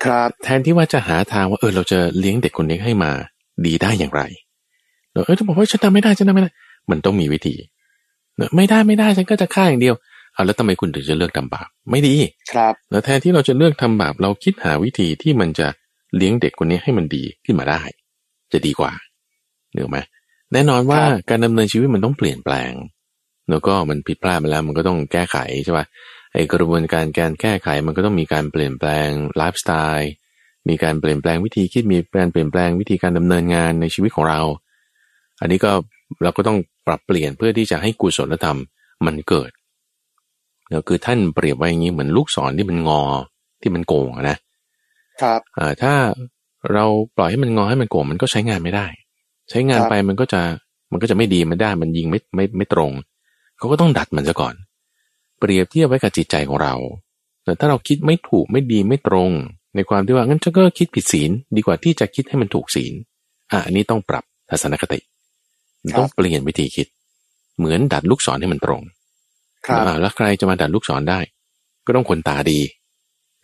[0.04, 3.10] ครับแทนที่ว่าจะหาทางว่าเออเราจะเลี้ยงเด็กคนนี้ให้มา
[3.66, 4.22] ดีได้อย่างไร
[5.12, 6.50] เนอะเออจะบอกว่าฉันทำไม่ได้ฉันทำไม่ได้
[6.90, 7.54] มันต้องมีวิธี
[8.36, 9.94] เนอะไม่ได้ไม่ได้ฉันก็จะฆ่าอย่างเดียว
[10.34, 12.14] เอาแล้วทำไมคุณถึงจะเลือกทำบาปไม่ดี
[12.52, 15.66] ครับแล้วแทนที่เราจะเลือกทำบาปเราคิดหาวิธีที่มันจะ
[16.16, 17.80] เลี้ยงเด็กคนนี้ให้มันดีขึ้นมาได้
[18.52, 18.92] จะดีกว่า
[19.72, 19.98] เนอะไหม
[20.52, 22.72] แน่นอนว่าครับการดำเนินชีวิตมันต้องเปลี่ยนแปลง
[23.50, 25.86] แล้วก็มันผิดพลาดไปแล้วมันก็ต้องแก้ไขใช่ป่ะ
[26.34, 30.10] ไอกระบวนการการแก้ไขมันก็ต้องมีการเปลี่ยนแปลงไลฟ์สไตล์
[30.68, 34.40] มีการเปลี่ยนแปลงวิธีคิดมีการเปลี่ยนแปลงวิธีการดำเนินงานในชีวิตของเรา
[35.40, 35.72] อันนี้ก็
[36.22, 38.58] เราก็ต้องปรับเปลี่ยนเพื่อที่จะให้กุศลธรรม
[39.06, 39.50] มันเกิด
[40.68, 43.02] แล้วคือท่านเปรียบไว้อย่างนี้เหมือนลูกศรที่มันงอ
[43.62, 44.36] ที่มันโก่งอะนะ
[45.22, 45.94] ครับอ่าถ้า
[46.72, 46.84] เรา
[47.16, 48.86] ปล่อยให้มันงอให้มันโก่งมันก็ใช้งานไม่ได้
[49.50, 50.42] ใช้งานครับไปมันก็จะ
[50.92, 52.90] มันก็จะไม่ดีไม่ได้มันยิงไม่ไม่ไม่ตรง
[53.58, 54.54] เขาก็ต้องดัดมันซะก่อน
[55.38, 56.74] เปรียบเทียบไว้กับจิตใจของเรา
[57.44, 59.30] แต่ถ้าเราคิดไม่ถูกไม่ดีไม่ตรง
[59.74, 62.92] ในความที่ว่างั้นฉันก็คิดผิดศีลดีกว่าที่จะคิดให้มันถูกศีล
[63.50, 65.00] อะอันนี้ต้องปรับทัศนคติ
[65.84, 66.86] มันต้องเปลี่ยนวิธีคิด
[67.58, 68.82] เหมือนดัดลูกศรให้มันตรง
[69.66, 71.20] ครับอ่าแล้วใครจะมาดัดลูกศรได้
[71.86, 72.60] ก็ต้องคนตาดี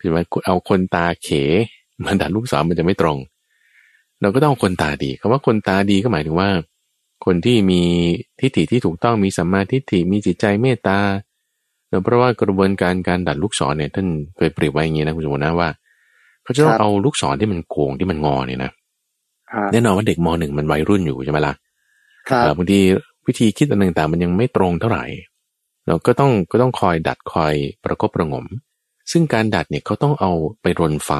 [0.01, 1.29] คือว่าเอาคนตาเข
[2.05, 3.17] มันดัดลูกศรมันจะไม่ตรง
[4.21, 6.49] เราก็ต้องคนตาดีคำว่าคนตาดีก็หมายถึงว่า
[7.25, 7.81] คนที่มี
[8.39, 10.99] ทิฏฐิที่ถูกต้องมีสัมมาทิฏฐิมีจิตใจเมตตา
[12.03, 14.07] เพราะว่ากระบวนการการดัดลูกศรเนี่ยท่าน
[14.37, 15.69] เคยเปรียบไว้อย่างนี้นะคุณสมนะว่า
[16.43, 18.71] เขาจะต้องเอาลูกศรที่มันโค้งที่มันงอเนี่ยนะ
[19.71, 21.53] แน่นอนว่าเด็กมหนึ่งมันวัยรุ่นอยู่ใช่ไหมล่ะ
[22.57, 22.79] บางที
[23.27, 25.05] วิธีคิดต่างๆมันยังไม่ตรงเท่าไหร่
[25.87, 28.45] เราก็ต้องก็ต้องคอยดัดคอยประกบประงม
[29.11, 30.31] ซึ่งการดัดเนี่ยเขาต้องเอา
[30.61, 31.11] ไปรนไฟ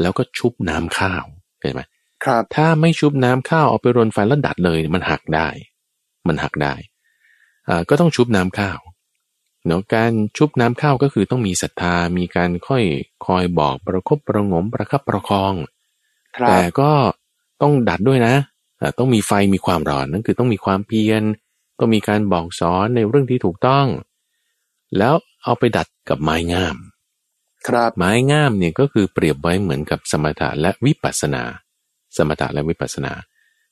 [0.00, 1.24] แล้วก็ชุบน้ำข้าว
[1.60, 1.82] เห็นไหม
[2.24, 5.48] ครับถ้าไม่ชุบน้ำข้าวเอาไปรนไฟแล้วดัดเลย มันหักได้
[6.28, 6.74] มันหักได้
[7.68, 8.78] อ่าก็ต้องชุบน้ำข้าว
[9.66, 12.84] เนาะการชุบน้ำข้าวก็คือต้องมีศรัทธามีการค่อย
[13.26, 15.54] คอยบอกประคบประงมประคับประคอง
[16.48, 16.90] แต่ก็
[17.62, 18.34] ต้องดัดด้วยนะ
[18.98, 21.22] ต้องมีไฟมีความร้อนนั่นคือต้องมีความเพียร
[21.78, 23.86] ต้องมีการบอกสอนในเรื่องที่ถูกต้อง
[24.98, 26.76] แล้วเอาไปดัดกับไม้งาม
[27.68, 31.44] ครับไม้งามเนี่ยก็คือเปรียบไว้เหมือนกับสมถะและวิปัสสนา
[32.16, 33.12] สมถะและวิปัสสนา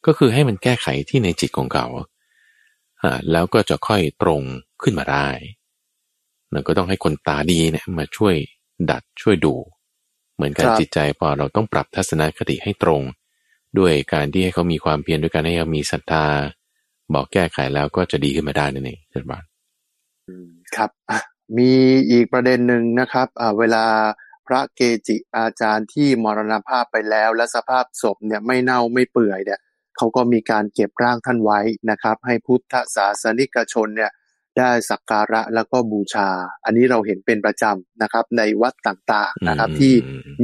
[0.07, 1.87] ก็คือให้มันแก้ไขที่ในจิตของเขา
[3.03, 4.42] อ่าแล้วก็จะค่อยตรง
[4.83, 5.29] ขึ้นมาได้
[6.53, 8.35] เราก็ต้องให้คนตาดีเนี่ยมาช่วย
[8.90, 9.55] ดัดช่วยดู
[10.35, 13.03] เหมือนการจิตใจพอเราต้องปรับทัศนคติให้ตรง
[13.79, 16.24] ด้วยการที่ให้เขามีความเพียรด้วยการให้เขามีศรัทธา
[17.14, 19.44] บอกแก้ไขแล้วก็จะดีขึ้นมาได้นั่นเองเช่นบ้าน
[20.77, 20.90] ครับ
[21.59, 21.70] มี
[22.11, 23.27] อีกประเด็นหนึ่งนะครับ
[23.59, 23.85] เวลา
[24.49, 29.61] พระเกจิอาจารย์ที่มรณภาพไปแล้ว และสภาพศพเนี่ยไม่เน่าไม่เปื่อยเนี่ย
[29.97, 34.13] เขาก็มีการเก็บร่างท่านไว้นะครับ ให้พุทธศาสนิกชนเนี่ย
[34.59, 36.29] ได้สักการะแล้วก็บูชา
[36.65, 39.95] อันนี้เราเห็นเป็นประจำนะครับ ในวัดต่างๆนะครับที่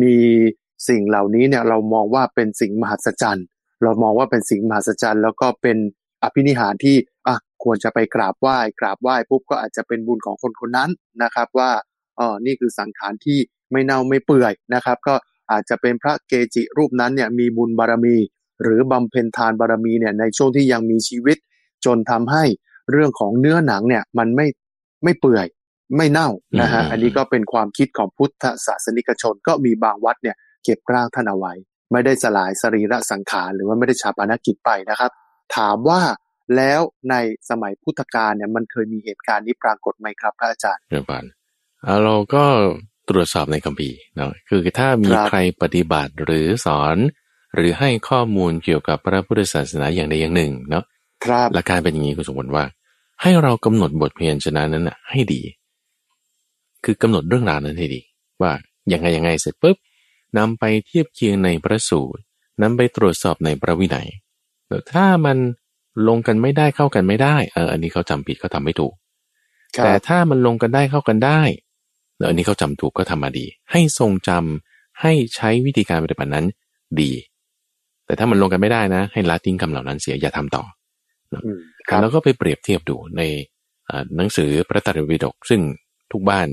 [0.02, 0.16] มี
[0.88, 3.46] สิ่งเหล่านี้เนี่ยเรามองว่าเป็นสิ่งมหัศจรรย์
[3.82, 5.76] เรามองว่าเป็นสิ่งมหัศจรรย์ แล้วก็เป็น
[6.22, 10.90] อภินิหารที่อะควรจะไปกราบไหว้กราบไหว้ปุ๊บก็อาจจะเป็นบุญของคนคนนั้น
[11.22, 11.70] นะครับ ว่า
[12.18, 13.38] อ๋อนี่คือสังขารที่
[13.74, 15.14] ไม่เน่าไม่เปื่อยนะครับ ก็
[15.50, 18.16] อาจจะเป็นพระเกจิรูปนั้นเนี่ยมีบุญบารมี
[18.62, 21.36] หรือบำเพ็ญทานบารมีเนี่ยในช่วงที่ยังมีชีวิต
[21.84, 22.44] จนทำให้
[22.90, 24.46] เรื่องของเนื้อหนังเนี่ยมันไม่
[25.04, 25.46] ไม่เปื่อย
[25.96, 26.28] ไม่เน่า
[26.60, 31.52] นะฮะอันนี้ก็เป็นความคิดของพุทธศาสนิกชนก็มีบางวัดเนี่ยเก็บร่างท่านเอาไว้
[31.92, 35.10] ไม่ได้สลายสรีระสังขารหรือว่าไม่ได้ชาปนกิจไปนะครับ
[35.56, 36.00] ถามว่า
[36.56, 37.14] แล้วใน
[37.50, 41.24] สมัยพุทธกาลเนี่ยมันเคยมีเหตุการณ์นี้ปรากฏไหมครับพระอาจารย์เรื่องปัน
[42.04, 42.44] เราก็
[43.08, 46.96] ตรวจสอบในคัมภีร์เนาะคือถ้ามีใครปฏิบัติหรือสอน
[47.54, 50.84] หรือให้ข้อมูลเกี่ยวกับพระพุทธศาสนาอย่างใดอย่างหนึ่งเนาะ
[51.24, 52.64] ครับหลักการเป็นอย่างนี้คุณสมบัติว่า
[53.22, 55.42] ให้เรากำหนดบทเพียรชนะนั้นน่ะให้ดี
[56.84, 58.00] คือกำหนดเรื่องราวนั้นให้ดี
[58.42, 58.52] ว่า
[58.92, 59.76] ยังไงยังไงเสร็จปุ๊บ
[60.38, 62.20] นำไปเทียบเคียงในพระสูตร
[62.62, 64.08] นำไปตรวจสอบในพระวินัย
[64.68, 65.36] แต่ถ้ามัน
[66.08, 68.94] ลงกันไม่ได้เข้ากันไม่ได้เอออันนี้เขาจำผิดเขาทาไม่ถูก
[69.84, 71.40] แต่ถ้ามันลงกันได้เข้ากันได้
[72.24, 76.46] เอออันนี้เขาจำถูกก็ทำมาดี ให้ทรงจำให้ใช้วิธีการปฏิบัตินั้น
[77.00, 77.12] ดี
[78.06, 80.64] แต่ถ้ามันลงกันไม่ได้นะ ให้ละทิ้งคำเหล่านั้นเสียอย่าทำต่อ
[82.00, 83.22] แล้วก็ไปเปรียบเทียบดูใน
[84.16, 85.60] หนังสือพระตรัสวิดกซึ่ง
[86.12, 86.48] ทุกบ้าน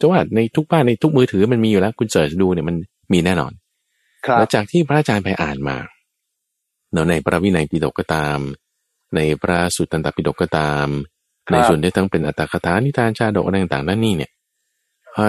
[0.00, 2.76] จะว่าในทุกบ้านในทุกมือถือมันมีอยู่แล้วคุณเสิร์ชดูเนี่ยมัน
[3.12, 3.52] มีแน่นอน
[4.38, 5.76] แล้วจากที่พระอาจารย์ไปอ่านมา
[6.92, 8.38] เนาะในพระวินัยปิฎกก็ตาม
[9.16, 10.86] ในพระสุตตันตปิฎกก็ตาม
[11.52, 14.30] ในส่วนที่ทั้งเป็นอัตถคถานิทานชาดกอะไรต่างๆนั่นนี่เนี่ย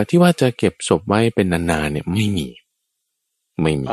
[0.09, 2.47] ที่ว่าจะเก็บศพไว้เป็นนานๆเนี่ยไม่มี
[3.61, 3.87] ไม่มี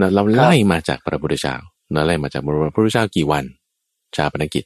[0.00, 1.54] นะเราไล่มาจากพระพุทธเจ้า
[1.92, 3.44] เราไล่มาจากพระพุทธเจ้ากี่วัน
[4.16, 4.64] ชาปนกิจ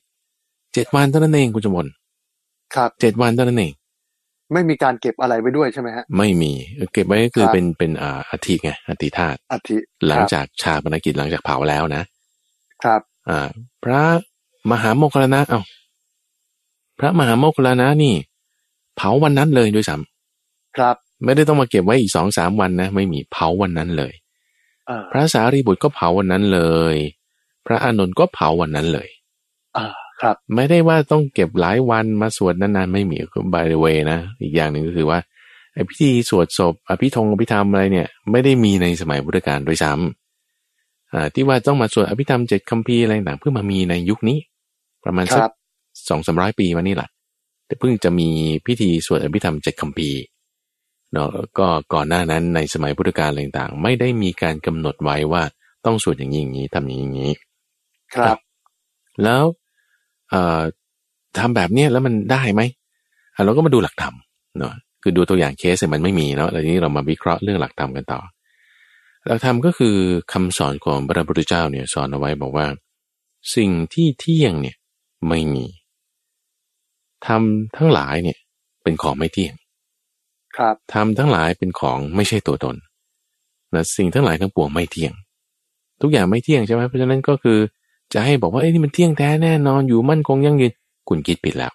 [0.74, 1.86] เจ็ดวันเท่านั้นเองคุณจมน
[2.74, 3.72] ครับเจ็ดวันเท่านั้นเอง
[4.52, 6.52] ไม่มีการเก็บอะไรไว้ด้วยใช่ไหมฮะ ไม่มี
[6.92, 9.76] เก็บไว้ก็คือเป็นเป็นอ่าอธิไงอธิธาตุอธิ
[10.08, 12.02] หลังจากชาปนกิจหลังจากเผาแล้วนะ
[12.82, 13.48] ครับอ่า
[13.84, 14.02] พระ
[14.70, 15.60] มหาโมคคลนะเอา
[16.98, 18.14] พระมหาโมคคลนะนี่
[18.96, 20.19] เผาวันนั้นเลยด้วยซ้ำ
[20.76, 24.12] ครับ ไม่ได้ต้องมาเก็บไว้อีกสองสามวันนะ ไม่มีเผาวันนั้นเลย
[25.10, 26.60] พระสารีบุตรก็เผาวันนั้นเล
[26.94, 26.96] ย
[27.66, 29.08] พระอานนท์ก็เผาวันนั้นเลย
[29.76, 29.86] อ่า
[30.20, 35.18] ครับ ไม่ได้ว่าต้องเก็บหลายวันมาสวดนานๆไม่มีก็ by the way นะอีกอย่างหนึ่งก็คือว่า
[35.74, 44.38] ไอ้พิธีสวดศพอภิธงอภิธรรมอะไรเนี่ย ไม่ได้มีในสมัยพุทธกาลโดยซ้ำอ่าที่ว่าต้องมาสวดอภิธรรมเจ็ดคัมภีร์อะไรต่างเพื่อมามีในยุคนี้
[45.04, 45.42] ประมาณสัก
[46.08, 47.08] สองสามร้อยปีมานี่แหละ
[47.66, 48.28] แต่เพิ่งจะมี
[48.66, 50.18] พิธีสวดอภิธรรมเจ็ดคัมภีร์
[51.12, 55.42] เนาะก็ก่อนหน้านั้นในสมัยพุทธกาลอะไรต่างไม่ได้มีการกำหนดไว้ว่า
[55.86, 57.32] ต้องสวดอย่างนี้อย่างนี้ทำอย่างนี้
[58.14, 58.38] ครับ
[59.24, 59.44] แล้ว
[60.30, 60.60] เอ่อ
[61.38, 62.62] ทำแบบเนี้ยแล้วมันได้ไหม
[63.44, 64.14] เราก็มาดูหลักธรรม
[64.58, 68.20] เนาะคือดูตัวอย่างเคสมันไม่มีเนาะแล้วนี้เรามาวิเคราะห์เรื่องหลักธรรมกันต่อ
[69.26, 69.96] หลักธรรมก็คือ
[70.32, 72.66] คำสอนของพระพุทธเจ้าเนี่ยสอนเอาไว้บอกว่า
[73.56, 74.76] สิ่งที่เที่ยงเนี่ย
[75.28, 75.66] ไม่มี
[77.26, 78.38] ทำทั้งหลายเนี่ย
[78.82, 79.54] เป็นของไม่เที่ยง
[80.60, 82.76] ครับทำทั้งหลายเป็นของไม่ใช่ตัวตน
[83.74, 85.12] นะสิ่งทั้งหลายทั้งปวงไม่เที่ยง
[86.00, 87.58] ทุกอย่างไม่เที่ยงใช่ไหมเพราะฉะนั้นก็คือ
[88.12, 90.72] จะให้บอกว่าเอ้ยนี่มันเที่ยงแท้แน่นอนอยู่มั่นคงยั่งยืน
[91.08, 91.72] คุณคิดผิดแล้ว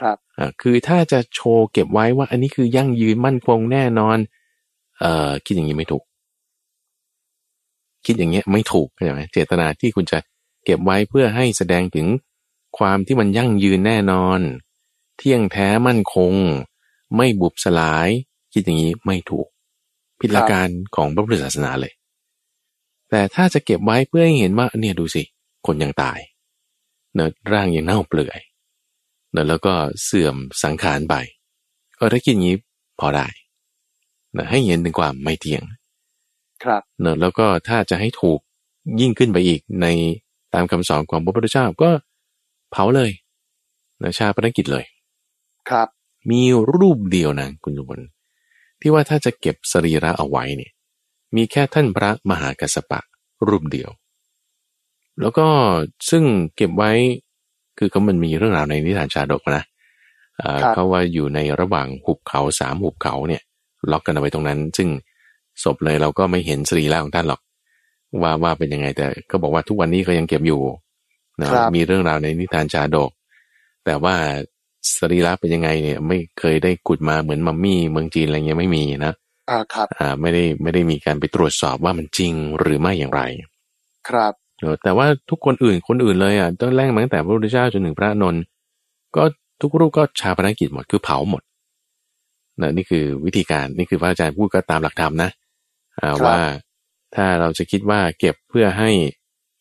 [0.00, 4.18] ครับอ่าคือถ้าจะโชว์เก็บไว้ว่า อันนี้คือยั่งยืนมั่นคงแน่นอน
[5.00, 6.02] เอ่อคิดอย่างนี้ไม่ถูก
[8.06, 10.18] คิดอย่างเงี้ยไม่ถูกใช่ไหมเจตนาที่คุณจะ
[10.64, 12.06] เก็บไว้เพื่อให้แสดงถึง
[12.78, 14.40] ความที่มันยั่งยืนแน่นอน
[15.18, 16.32] เที่ยงแท้มั่นคง
[17.16, 18.08] ไม่บุบสลาย
[18.52, 19.48] คิดอย่างนี้ไม่ถูก
[20.20, 21.92] ผิดหลักการของพระพุทธศาสนาเลย
[23.10, 25.22] แต่ถ้าจะเก็บไว้เพื่อให้เห็นว่าเนี่ยดูสิ
[25.66, 26.18] คนยังตาย
[27.14, 28.40] เนื้อร่างยังเน่าเปลือย
[29.30, 31.14] เนื้อแล้วก็เสื่อมสังขารไป
[31.96, 32.56] เออถ้าคิดอย่างนี้
[33.00, 33.26] พอได้
[34.36, 35.62] นะให้เห็นถึงความไม่เที่ยง
[36.64, 38.40] ครับเนอะแล้วก็ถ้าจะให้ถูก
[39.00, 39.86] ยิ่งขึ้นไปอีกใน
[40.54, 41.90] ตามคำสอนของพระพุทธเจ้าก็
[42.70, 43.10] เผาเลย
[44.02, 44.84] นะชาปนกิจเลย
[45.70, 45.88] ครับ
[46.30, 46.42] มี
[46.76, 48.00] รูปเดียวนะคุณจุบล
[48.80, 50.72] ที่ว่าถ้าจะเก็บสรีระเอาไว้เนี่ย
[51.36, 53.00] มีแค่ท่านพระมหากัสสปะ
[53.48, 53.90] รูปเดียว
[55.20, 55.46] แล้วก็
[56.10, 56.24] ซึ่ง
[56.56, 56.90] เก็บไว้
[57.78, 59.64] คือก็มันมีเรื่องราวในนิทานชาดกนะ
[60.38, 63.42] เอ่อครับเขาว่าอยู่ในระหว่างหุบเขาสามหุบเขาเนี่ย
[63.90, 64.88] ล็อกกันเอาไว้ตรงนั้น ซึ่ง
[65.62, 67.40] ศพเลยเราก็ไม่เห็นสรีระของท่านหรอก
[68.22, 70.60] ว่าว่าเป็นยังไงแต่ก็บอกว่าทุกวันนี้ก็ยังเก็บอยู่
[71.40, 73.10] นะครับมีเรื่องราวในนิทานชาดก
[73.84, 74.14] แต่ว่า
[74.96, 79.12] สรีระเป็นยังไงเนี่ย ไม่เคยได้ขุดมาเหมือนมัมมี่เมืองจีนอะไรเงี้ยไม่มีนะ
[79.50, 83.22] อ่าครับ อ่า ไม่ได้ไม่ได้มีการไปตรวจสอบว่ามันจริงหรือไม่อย่างไร
[84.08, 88.42] ครับเออแต่ว่าทุกคนอื่นคนอื่นเลยอะตั้งแรกมาตั้งแต่พระพุทธเจ้าจนถึงพระนนท์
[89.16, 89.22] ก็
[89.62, 91.42] ทุกรูปก็ชาปนกิจหมดคือเผาหมด
[92.60, 95.30] นะนี่คือวิธีการนี่คือพระอาจารย์พูดก็ตามหลักธรรมนะ
[96.00, 96.38] อ่าว่า
[97.14, 98.90] ถ้าเราจะคิดว่าเก็บเพื่อให้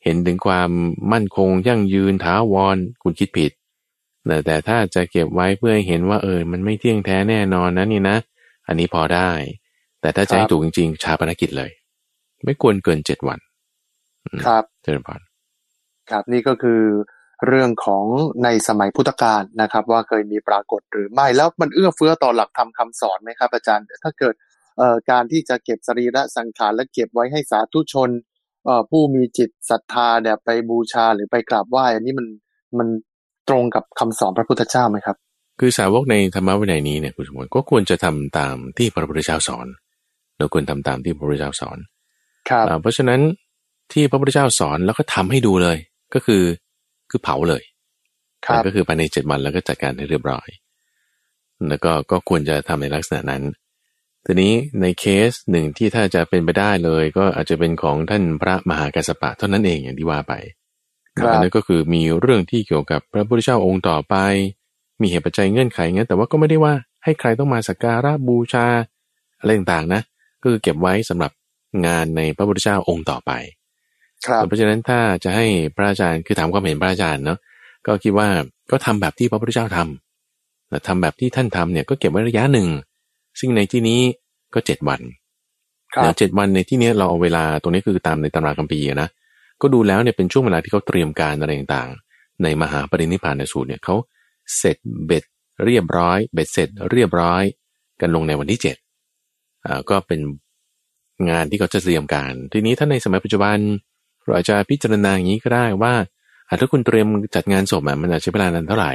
[0.04, 0.70] เห็นถึงความ
[1.12, 3.52] มั่นคงยั่งยืนถาวรคุณคิดผิด
[4.30, 8.18] นะแต่ถ้าจะเก็บไว้เพื่อให้เห็นว่าเออ มันไม่เที่ยงแท้แน่นอนนะนี่นะ
[8.68, 9.30] อันนี้พอได้
[10.02, 11.72] แต่ถ้าจะให้ถูกจริงๆ ชาปนกิจเลย
[12.46, 13.40] ไม่ควรเกินเจ็ดวัน
[14.46, 15.22] ครับเจริญพร
[16.10, 16.82] ครับนี่ก็คือ
[17.48, 18.06] เรื่องของ
[18.44, 24.36] ในสมัยพุทธกาลนะครับ ว่าเคยมีปรากฏหรือไม่แล้วมันเอื้อเฟื้อต่อหลักธรรมคำสอนไหมครับ อาจารย์ ถ้าเกิด
[24.78, 28.10] เอ่อการที่จะเก็บสรีระสังขารและเก็บไว้ให้สาธุชน
[28.66, 32.28] เอ่อผู้มีจิตศรัทธาเนี่ยไปบูชาหรือไปกราบไหว้อันนี้มัน
[32.78, 32.88] มัน
[33.50, 35.16] ตรงกับคำสอนพระพุทธเจ้าไหมครับ
[35.60, 39.68] คือสาวกในธรรมวินัยนี้เนี่ยคุณสมบัติก็ควรจะทำตามที่พระพุทธเจ้าสอน
[40.38, 41.78] เราควรทำตามที่พระพุทธเจ้าสอน
[42.50, 43.22] ครับอ่าเพราะฉะนั้น
[43.94, 45.78] ที่พระพุทธเจ้าสอนแล้วก็ทำให้ดูเลย
[46.14, 46.44] ก็คือ
[47.10, 47.64] คือเผาเลย
[48.46, 50.48] ครับก็คือภายในเจ็ดวันแล้วก็จัดการให้เรียบร้อย
[51.70, 53.44] แล้วก็ก็ควรจะทำในลักษณะนั้น
[54.26, 60.61] ทีนี้ในเคสหนึ่งที่ถ้าจะเป็นไปได้เลย ก็อาจจะเป็นของท่านพระมหากัสสปะเท่านั้นเองอย่างที่ว่าไปครับ
[61.16, 64.16] อันนั้นก็คือมีเรื่องที่เกี่ยวกับพระพุทธเจ้าองค์ต่อไป
[65.02, 68.66] มีเหตุปัจจัยเงื่อนไขงั้นแต่ว่าก็ไม่ได้ว่าให้ใครต้องมาสักการะบูชา
[69.40, 70.02] อะไรต่างๆนะ
[70.42, 71.32] ก็คือเก็บไว้สำหรับ
[71.86, 73.32] งานในพระพุทธเจ้าองค์ต่อไป
[74.26, 75.46] ครับเพราะฉะนั้นถ้าจะให้
[75.76, 77.40] พระอาจารย์คือถามความเห็นพระอาจารย์เนาะ
[77.88, 78.28] ก็คิดว่า
[78.72, 82.68] ก็ทำแบบที่พระพุทธเจ้าทำแต่ทำแบบที่ท่านทำเนี่ยก็เก็บไว้ระยะหนึ่ง
[83.40, 84.00] ซึ่งในที่นี้
[84.54, 85.02] ก็เจ็ดวัน
[85.94, 89.10] ครับนะเจ็ดวันในที่เนี้ยเราเอาเวลาตรงนี้คือตามในตำราคัมภีร์นะ
[89.62, 93.96] ก็ดูแล้วเนี่ยเป็นช่วงเวลาที่เขาเตรียมการอะไรต่างๆ ในมหาปรินิพพานสูตรเนี่ยเขา
[94.58, 95.24] เสร็จเบ็ด
[95.66, 97.44] เรียบร้อย เบ็ดเสร็จเรียบร้อย
[98.02, 98.78] กันลงในวันที่เจ็ด
[99.66, 100.20] อ่าก็เป็น
[101.30, 103.58] งานที่เขาจะเตรียมการ ทีนี้ถ้าในสมัยปัจจุบัน
[104.24, 105.94] เราอาจจะพิจารณาอย่างนี้ก็ได้ว่า
[106.48, 108.94] อะถ้าคุณเตรียมจัดงานศพอะมันอาจจะใช้เวลานานเท่าไหร่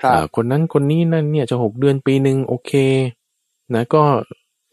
[0.00, 2.72] ครับอ่าคนนั้นคนนี้นั่นเนี่ยจะหกเดือนปีหนึ่งโอเค
[3.74, 4.02] นะก็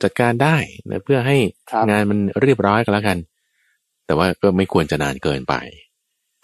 [0.04, 0.56] จัดการได้
[0.89, 1.38] นะเพื่อให้
[1.72, 3.17] ครับงานมันเรียบร้อยก็แล้วกัน
[4.10, 5.56] แต่ว่าก็ไม่ควรจะนานเกินไป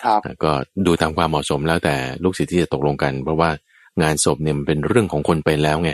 [0.04, 0.52] ครับนะก็
[0.86, 3.50] ดูตามความเหมาะสมแล้วแต่ลูกศิษย์ที่จะตกลงกัน เพราะว่า
[4.02, 5.92] งานศพเนี่ยมันเป็นเรื่องของคนเป็นแล้วไง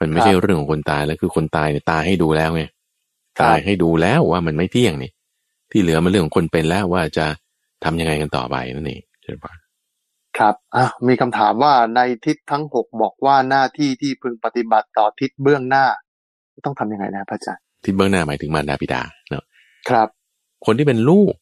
[0.00, 2.62] มันไม่ใช่เรื่องของคนตายแล้วคือคนตายเนี่ยตายให้ดูแล้วไง
[3.38, 5.10] ครับตายให้ดูแล้วว่ามันไม่เที่ยงนี่
[5.70, 7.26] ที่เหลือมันเรื่องของคนเป็นแล้วว่าจะ
[7.84, 9.52] ทำยังไงกันต่อไปนั่นเองใช่ปะ
[10.38, 15.84] ครับอะมีคำถามว่าในทิศทั้งหกบอกว่าหน้าที่ที่พึงปฏิบัติต่อทิศเบื้องหน้า
[16.64, 19.44] ต้องทำยังไงนะพระอาจารย์ที่เบื้องหน้าหมายถึงมารดาบิดาเนาะ
[19.90, 20.08] ครับ
[20.64, 21.34] คนที่เป็นลูก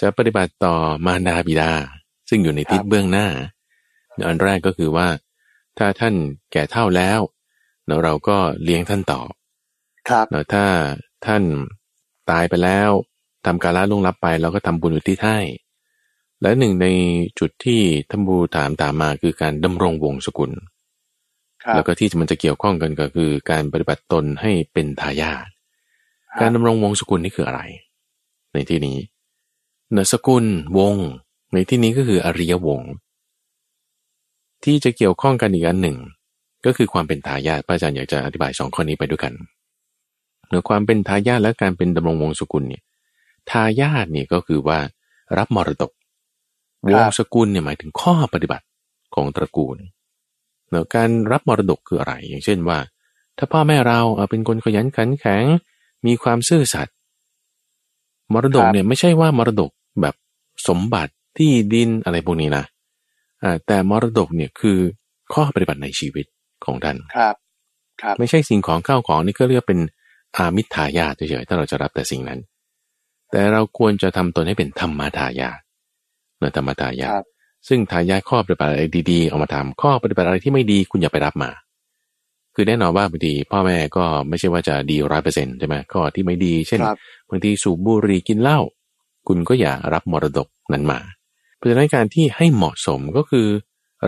[0.00, 0.74] จะปฏิบัติต่อ
[1.06, 1.72] มารดาบิดา
[2.28, 3.28] ซึ่งอยู่ในทิศเบื้องหน้า
[4.26, 5.08] อันแรกก็คือว่า
[5.78, 6.14] ถ้าท่าน
[6.52, 7.20] แก่เท่าแล้ว
[7.86, 9.20] เนาะเราก็เลี้ยงท่านต่อ
[10.08, 10.64] ครับเนาะถ้า
[11.26, 11.42] ท่าน
[12.30, 12.90] ตายไปแล้ว
[13.46, 15.38] ทำการละล่วงลับไปเราก็ทำบุญอุทิศให้
[16.42, 16.86] และหนึ่งใน
[17.38, 17.80] จุดที่
[18.10, 20.52] ท่านบูถามตามมาคือการดำรงวงศกุล
[21.62, 25.59] ครับแล้วก็ที่มันจะเกี่ยวข้องกันก็คือการปฏิบัติตนให้เป็นทายาทครับ
[26.38, 27.60] การดำรงวงศกุลนี่คืออะไร
[28.52, 28.98] ในที่นี้
[29.92, 30.44] เนสกุล
[30.78, 30.96] วง
[31.52, 32.92] ในที่นี้ก็คืออริยวงศ์
[34.64, 35.98] ที่จะเกี่ยวข้องกันอีกอันหนึ่ง
[36.64, 39.32] ก็คือความเป็นทายาทพระอาจารย์อยากจะอธิบายสองข้อนี้ไปด้วยกัน
[40.48, 42.82] เนื่อความเป็นทายาทและการเป็นดำรงวงศกุลเนี่ย
[43.50, 44.78] ทายาทเนี่ยก็คือว่า
[45.38, 45.92] รับมรดก
[46.92, 48.66] วงศกุลเนี่ยหมายถึงข้อปฏิบัติ
[49.14, 49.76] ของตระกูล
[50.68, 52.78] เนื่อการรับมรดกคืออะไร อย่างเช่นว่า
[53.38, 55.44] ถ้าพ่อแม่เราเป็นคนขยันขันแข็ง
[56.06, 56.94] มีความซื่อสัตย์
[58.32, 59.70] มรดกเนี่ยไม่ใช่ว่ามรดก
[60.02, 60.14] แบบ
[60.68, 62.64] สมบัติที่ดินอะไรพวกนี้นะ
[63.66, 64.78] แต่มรดกเนี่ยคือ
[65.32, 66.26] ข้อปฏิบัติในชีวิต
[66.64, 67.34] ของท่านครับ
[68.02, 69.80] ครับ ไม่ใช่สิ่งของข้าวของนี่ก็เรียกเป็น
[70.36, 72.40] อามิทายาทเฉยๆถ้าเราจะรับแต่สิ่งนั้น
[73.30, 75.60] แต่เราควรจะทำตนให้เป็นธรรมทายาท
[76.38, 77.22] เนธรรมทายาท
[77.68, 81.50] ซึ่งทายาทข้อปฏิบัติอะไรดีๆ เอามาทำข้อปฏิบัติอะไรที่ไม่ดีคุณอย่าไปรับมา
[82.62, 86.80] คือแน่นอนว่าบางทีพ่อแม่ก็ไม่ใช่ว่าจะดีร้อยเปอร์เซ็นต์ใช่ไหมข้อที่ไม่ดี เช่น
[87.30, 88.60] บางทีสูบบุหรี่กินเหล้า
[89.28, 91.00] คุณก็อย่ารับมรดกนั้นมา
[91.56, 93.46] เพราะฉะนั้นการที่ให้เหมาะสมก็คือ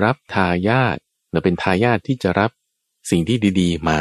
[0.05, 0.97] รับทายาท
[1.33, 2.51] เราเป็นทายาทที่จะรับ
[3.11, 3.99] สิ่งที่ดี ๆ มา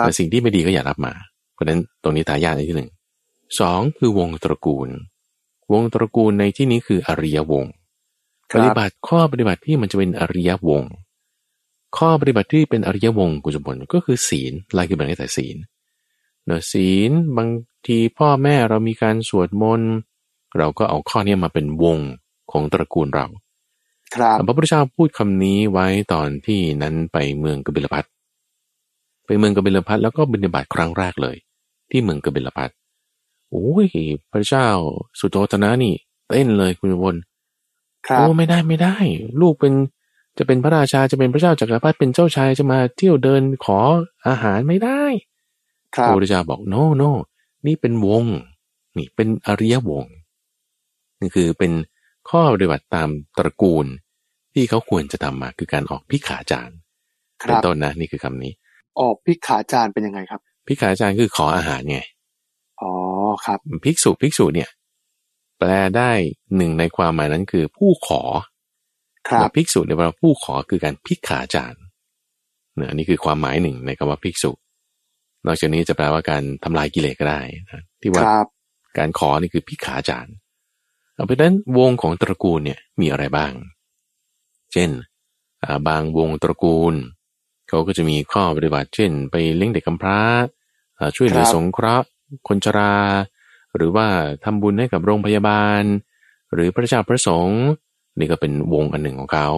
[0.00, 1.12] แต่สิ่งที่ไม่ดีก็อย่ารับมา
[1.52, 2.90] เพราะฉะนั้นตรงนี้ทายาทในที่หนึ่ง
[3.60, 4.88] สองคือวงตระกูล
[5.72, 7.64] วงตระกูลในที่นี้คืออริยวง
[8.54, 10.82] ปฏิบัติข้อปฏิบัติที่มันจะเป็นอริยวง
[11.96, 15.56] ข้อปฏิบัติที่เป็นอริยวงกุศลผลก็คือศีลลายคือแบ่งได้แต่ศีล
[16.46, 17.48] เนศีลบาง
[17.86, 19.92] ทีพ่อแม่เรามีการสวดมนต์
[20.58, 21.98] เราก็เอาข้อนี้มาเป็นวง
[22.52, 23.26] ของตระกูลเรา
[24.14, 28.04] ครับพระพุทธเจ้าพูดคำนี้ไว้ตอนที่นั้นไปเมืองกบิลพัท
[29.26, 31.36] ไปเมืองกบิลพัทแล้วก็บิณฑบาตครั้งแรกเลย
[31.90, 32.70] ที่เมืองกบิลพัท
[33.50, 33.86] โอ้ย
[34.32, 34.68] พระเจ้า
[35.18, 35.94] สุโธธนะนี่
[36.28, 37.16] เต้นเลยคุณวน
[38.16, 38.96] โอ้ไม่ได้ไม่ได้
[39.40, 39.72] ลูกเป็น
[40.38, 43.78] จะเป็นพระราชาจะเป็นพระเจ้าจักรพรรดิเป็นเจ้าชายจะมาเที่ยวเดินขอ
[44.28, 45.02] อาหารไม่ได้
[46.06, 47.02] พระพุทธเจ้าบอกโนโน
[47.66, 48.24] นี่เป็นวง
[48.98, 50.06] นี่เป็นอริยวง
[51.20, 51.72] นี่คือเป็น
[52.30, 53.86] ข้อปฏิบัติตามตระกูล
[54.54, 56.76] ที่เขาควรจะทำมาคือการออกพิขาจารย์
[57.46, 58.52] เป็นต้นนะนี่คือคำนี้
[59.00, 62.00] ออกพิขาจารย์เป็นยังไงครับ พิขาจารย์คือขออาหารไง
[62.82, 62.92] อ๋อ
[63.46, 64.70] ครับ ภิกษุภิกษุเนี่ย
[65.58, 66.10] แปลได้
[66.56, 68.51] หนึ่งในความหมายนั้นคือผู้ขอครับ
[69.56, 71.82] ภิกษุเนี่ยเราผู้ขอคือการพิขาจารย์
[72.76, 74.50] เนี่ยอันนี้คือความหมายหนึ่งในคำว่าภิกษุ
[75.46, 78.22] นอกจากนี้จะแปลว่าการทำลายกิเลสก็ได้นะที่ว่า
[78.98, 80.34] การขอนี่คือพิขาจารย์
[81.14, 83.52] เอาไปนั้นวงของตระกูลเนี่ยมีอะไรบ้าง
[84.72, 84.90] เช่น
[85.88, 86.94] บางวงตระกูล
[87.68, 90.18] เขาก็จะมีข้อปฏิบัติ เช่น ไปเลี้ยงเด็กกำพร้า
[91.16, 92.06] ช่วยเหลือสงเคราะห์
[92.48, 92.96] คนชรา
[93.76, 94.06] หรือว่า
[94.44, 95.82] ทำบุญให้กับโรงพยาบาล
[96.52, 97.62] หรือพระเจ้าพระสงฆ์
[98.18, 99.48] นี่ก็เป็นวงอันหนึ่งของเขา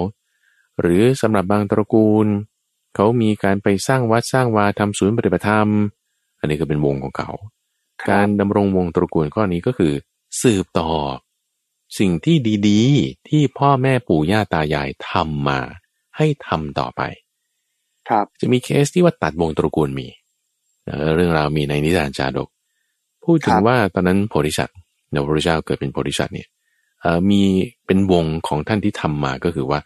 [0.81, 2.27] หรือสำหรับบางตระกูล
[2.95, 5.69] เขามีการไปสร้างวัดสร้างวาทำศูนย์ปฏิบัติธรรม
[6.41, 7.31] อันนี้ก็เป็นวงของเขา
[8.11, 9.93] การดำรงวงตระกูลข้อนี้ก็คือ
[10.43, 10.91] สืบต่อ
[11.99, 12.37] สิ่งที่
[12.69, 15.61] ดีๆ ที่พ่อแม่ปู่ย่าตายายทำมา
[16.17, 17.03] ให้ทำต่อไป
[18.09, 20.09] ครับจะมีเคสที่ว่าตัดวงตระกูลมี
[21.15, 22.49] เรื่องราวมีในนิทานจาดก
[23.25, 24.77] พูดถึงว่าตอนนั้นโพธิสัตว์
[25.11, 26.49] ในพระเจ้าเกิดเป็นโพธิสัตว์เนี่ย
[27.31, 27.43] มี
[27.87, 29.81] เป็นวงของท่านที่ทำมาก็คือว่า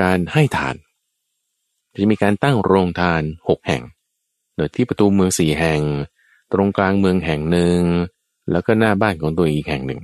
[0.00, 0.76] การให้ทาน
[2.02, 3.82] จะมีการตั้งโรงทานหกแห่ง
[4.56, 5.80] โดยที่ประตูเมืองสี่แห่ง
[6.52, 7.80] ตรงกลางเมืองแห่งหนึ่ง
[8.50, 10.00] แล้วก็หน้าบ้านของตัวอีกแห่งหนึ่ง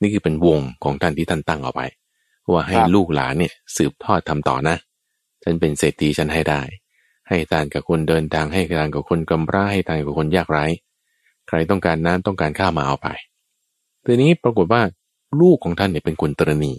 [0.00, 1.86] นี่คือเป็นวงของท่านที่ท่านตั้งเอาไว้
[2.52, 4.76] ว่าให้ลูกหลานเนี่ยสืบทอดทำต่อนะ
[5.42, 6.62] ฉันเป็นเศรษฐีฉันให้ได้
[7.28, 10.64] ให้ทานกับคนเดินทางให้ทานกับคนกำพร้าให้ทานกับคนยากไร้
[11.48, 13.08] ใครต้องการน้ำต้องการข้าวมาเอาไป
[14.04, 14.82] ทีนี้ปรากฏว่า
[15.40, 16.74] ลูกของท่านเนี่ยเป็นคนตรณี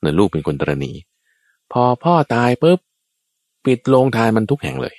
[0.00, 0.92] เนื้อลูกเป็นคนตรณี
[1.72, 2.78] พอพ่อตายปุ๊บ
[3.66, 4.96] ปิดโรงทานมันทุกแห่งเลย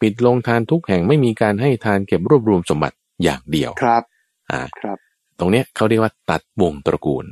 [0.00, 4.02] ปิดโรงทานทุกแห่งไม่มีการให้ทานเก็บรวบรวมสมบัติอย่างเดียวครับ
[4.50, 4.98] อ่าครับ
[5.38, 7.24] ตรงเนี้ยเขาเรียกว่าตัดวงตระกูล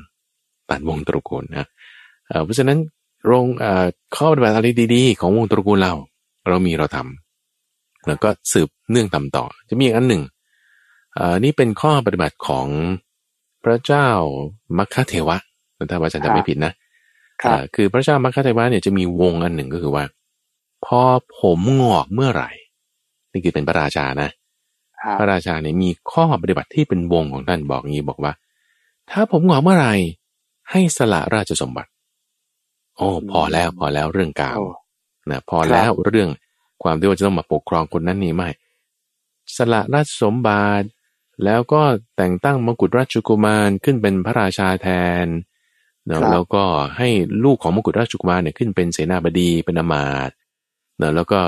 [0.71, 1.67] ตัดวงตระกูลนะ
[2.45, 2.79] เพราะฉะนั้น
[3.27, 3.47] โรง
[4.17, 5.95] ข้อปฏิบัติอะไรดีๆ ของวงตระกูลเรา
[6.49, 10.23] เรามีเราทำแล้วก็สืบเนื่องตำต่อ จะมีอีกอันหนึ่ง
[11.45, 12.67] นี่เป็นข้อปฏิบัติของ
[13.65, 14.09] พระเจ้า
[14.79, 15.37] มัคคเทวะ
[15.91, 16.73] ถ้าว่าฉันจำไม่ผิดนะ
[17.75, 20.05] คือพระเจ้ามัคคเทวะเนี่ยจะมีวงอันหนึ่งก็คือว่า
[20.85, 21.01] พอ
[21.41, 22.51] ผมงอกเมื่อไหร่
[23.33, 24.29] นี่คือเป็นพระราชานะ
[25.19, 28.33] พระราชาเนี่ยมีข้อปฏิบัติที่เป็นวงของท่านบอกงี้บอกว่า
[29.11, 29.95] ถ้าผมหงอเมื่อไหร่
[30.71, 31.91] ให้สละราชสมบัติ
[32.97, 34.61] โอ้พอแล้วพอแล้วเรื่องกาว
[35.31, 36.29] นะพอแล้วเรื่อง
[36.83, 38.49] ความที่ว่าจะต้องมาปกครองคนนั้นนี่ไม่
[39.57, 40.87] สละราชสมบัติ
[41.45, 41.83] แล้วก็
[42.17, 44.89] แต่งตั้งมกุฎราชกุมารขึ้นเป็นพระราชาแท
[45.25, 45.27] น
[46.33, 46.65] แล้วก็
[46.97, 47.09] ให้
[47.45, 50.35] ลูกของมกุฎราชกุมารเนี่ยขึ้นเป็นเสนาบดีเป็นอมาตย์
[51.17, 51.41] แล้วก็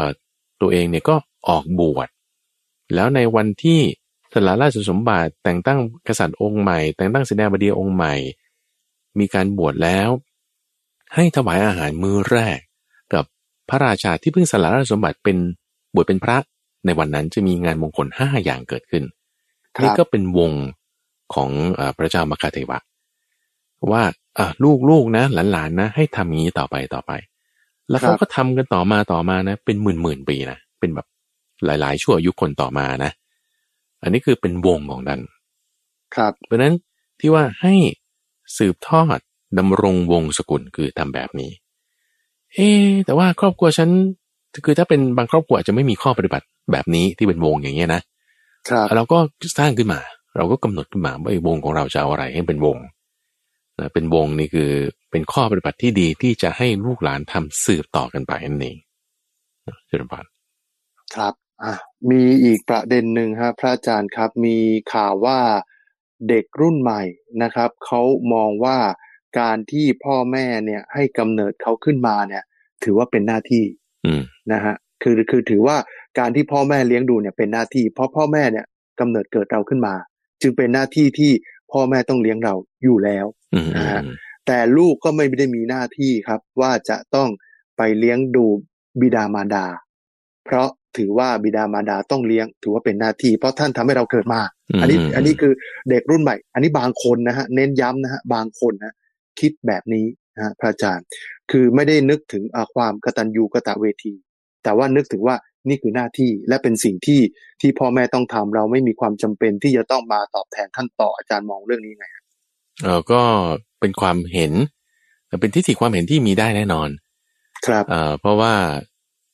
[0.60, 1.16] ตัวเองเนี่ยก็
[1.48, 2.08] ออกบวช
[2.94, 3.80] แล้วในวันที่
[4.32, 5.78] สละราชสมบัติแต่งตั้ง
[6.08, 8.14] กษัตริย์องค์ใหม่ แต่งตั้งเสนาบดีองค์ใหม่
[9.18, 10.08] มีการบวชแล้ว
[11.14, 12.58] ให้ถวายอาหารมื้อแรก
[13.12, 13.24] กับ
[13.68, 15.36] พระราชาที่เพิ่งสละราชสมบัติเป็น
[15.94, 16.38] บวชเป็นพระ
[16.84, 19.04] ในวันนั้นจะมีงานมงคลห้าอย่างเกิดขึ้น
[19.82, 20.52] นี่ก็เป็นวง
[21.34, 22.78] ของอพระเจ้ามคาเทวะ
[23.92, 24.02] ว่า
[24.64, 27.12] ลูกลูกนะหลานๆนะ ให้ทำอย่างนี้ต่อไปต่อไป
[27.90, 31.06] แล้วเขาก็ทำกันต่อมาต่อมานะ เป็นหมื่นหมื่นปีนะเป็นแบบ
[31.64, 33.10] หลาย ๆ ชั่วอายุคนต่อมานะ
[34.02, 35.20] อันนี้คือเป็นวงของดัน
[36.16, 36.74] ครับเพราะนั้น
[37.20, 37.74] ที่ว่าให้
[38.56, 39.18] สืบทอด
[39.58, 41.50] ดำรงวงศกุลคือทำแบบนี้
[42.54, 42.68] เอ๊
[43.04, 43.90] แต่ว่าครอบครัวฉัน
[44.64, 48.04] คือถ้าเป็นบางครอบครัวอาจจะไม่มีข้อปฏิบัติแบบนี้ที่เป็นวงอย่างเงี้ยนะครับ
[48.94, 49.18] เราก็
[49.58, 50.00] สร้างขึ้นมา
[50.36, 52.78] เราก็กำหนดขึ้นมาว่าไอ้วงของเราจะเอาอะไรให้เป็นวง
[53.78, 54.70] นะเป็นวงนี่คือ
[55.10, 58.76] เป็นข้อปฏิบัติที่ดีที่จะให้ลูกหลานทำสืบต่อกันไปนั่นเอง
[59.88, 60.24] เจริญพร
[61.14, 61.74] ครับอะ
[62.10, 64.56] มีอีกประเด็นหนึ่งครับพระอาจารย์ครับ มี
[64.92, 65.38] ข่าวว่า
[66.28, 67.02] เด็กรุ่นใหม่
[67.42, 68.02] นะครับเขา
[68.32, 68.78] มองว่า
[69.40, 72.44] การที่พ่อแม่เนี่ยให้กำเนิดเขาขึ้นมาเนี่ย
[72.84, 73.64] ถือว่าเป็นหน้าที่
[74.52, 75.76] นะฮะคือคือถือว่า
[76.18, 78.66] การที่พ่อแม่เลี้ยงดูเนี่ยเป็นหน้าที่ เพราะพ่อแม่เนี่ย
[79.00, 79.94] กำเนิดเกิดเราขึ้นมา
[80.42, 81.32] จึงเป็นหน้าที่ที่
[81.72, 82.54] พ่อแม่ต้องเลี้ยงเรา
[82.84, 83.26] อยู่แล้ว
[83.76, 84.02] นะฮะ
[84.46, 87.28] แต่ลูกก็ไม่ได้มีหน้าที่ครับ ว่าจะต้อง
[87.76, 88.46] ไปเลี้ยงดู
[89.00, 89.66] บิดามารดา
[90.44, 94.40] เพราะถือว่าบิดามารดาต้องเลี้ยง ถือว่าเป็นหน้าที่ เพราะท่านทำให้เราเกิดมา
[94.80, 95.52] อันนี้อันนี้คือ
[95.90, 98.94] เด็กรุ่นใหม่ อันนี้บางคนนะฮะเน้นย้ำนะฮะบางคนนะ
[99.40, 101.06] คิดแบบนี้นะฮะพระอาจารย์
[101.50, 102.42] คือไม่ได้นึกถึง
[102.74, 104.14] ความกตัญญูกตเวที
[104.62, 105.36] แต่ว่านึกถึงว่า
[105.68, 107.20] นี่คือหน้าที่และเป็นสิ่งที่
[107.60, 112.06] ที่พ่อแม่ต้องทำเราไม่มีความจำเป็นที่จะต้องมาตอบแทนท่านต่ออาจารย์มองเรื่องนี้ไง
[112.82, 113.22] เออก็
[113.80, 114.52] เป็นความเห็น
[115.40, 116.88] เป็นทิฏฐิความเห็นที่มีได้แน่นอน
[117.66, 118.54] ครับเอ่อเพราะว่า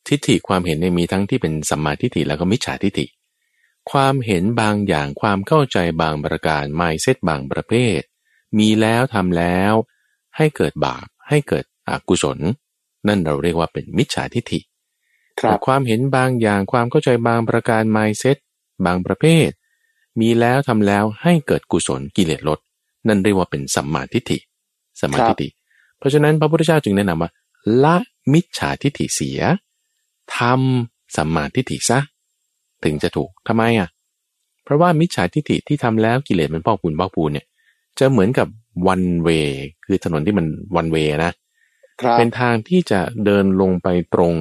[0.09, 3.07] ทิฏฐิความเห็นเนี่ยมีทั้งที่เป็นสัมมาทิฏฐิแล้วก็มิจฉาทิฏฐิ
[3.91, 8.01] ความเห็นบางอย่างความเข้าใจบางประการไมเซตบางประเภท
[8.59, 9.72] มีแล้วทำแล้ว
[10.37, 12.39] ให้เกิดบาปให้เกิดอกุศล
[13.09, 14.66] นั่นเราเรียกว่าเป็นมิจฉาทิฏฐิแต่
[15.66, 18.37] ความเห็นบางอย่างความเข้าใจบางประการไมเซต
[18.87, 19.49] บางประเภท
[20.20, 22.59] มีแล้วทำแล้วให้เกิดกุศลกิเลสลด
[23.09, 24.39] นั่นเรียกว่าเป็นสัมมาทิฏฐิ
[25.01, 25.49] สัมมาทิฏฐิ
[25.99, 27.30] เพราะฉะนั้นพระพุทธเจ้าจึงแนะนำว่า
[27.84, 27.97] ละ
[28.32, 29.41] มิจฉาทิฏฐิเสีย
[30.39, 31.99] ทำสัมมาทิฏฐิซะ
[32.84, 33.89] ถึงจะถูกทำไมอะ
[34.64, 37.47] เพราะว่ามิจฉาทิฏฐิที่ทำแล้วกิเลสมันพอกปูนพอกปูนเนี่ย
[37.99, 38.49] จะเหมือนกับ
[38.89, 39.28] วันเว
[39.84, 41.32] คือถนนที่มันวันเวนะ
[42.18, 44.34] เป็นทางที่จะเดินลงไปตรง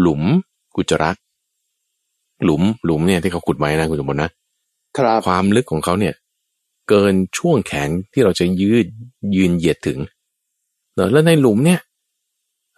[0.00, 0.22] หลุม
[0.76, 1.16] กุจรัก
[2.44, 4.30] หลุมหลุมเนี่ยที่เขาขุดไว้นะคุณสมบัตินะ
[5.26, 6.14] ความลึกของเขาเนี่ย
[6.88, 8.86] เกินช่วงแขนที่เราจะยืด
[9.36, 9.98] ยืนเหยียดถึง
[11.12, 11.80] แล้วในหลุมเนี่ย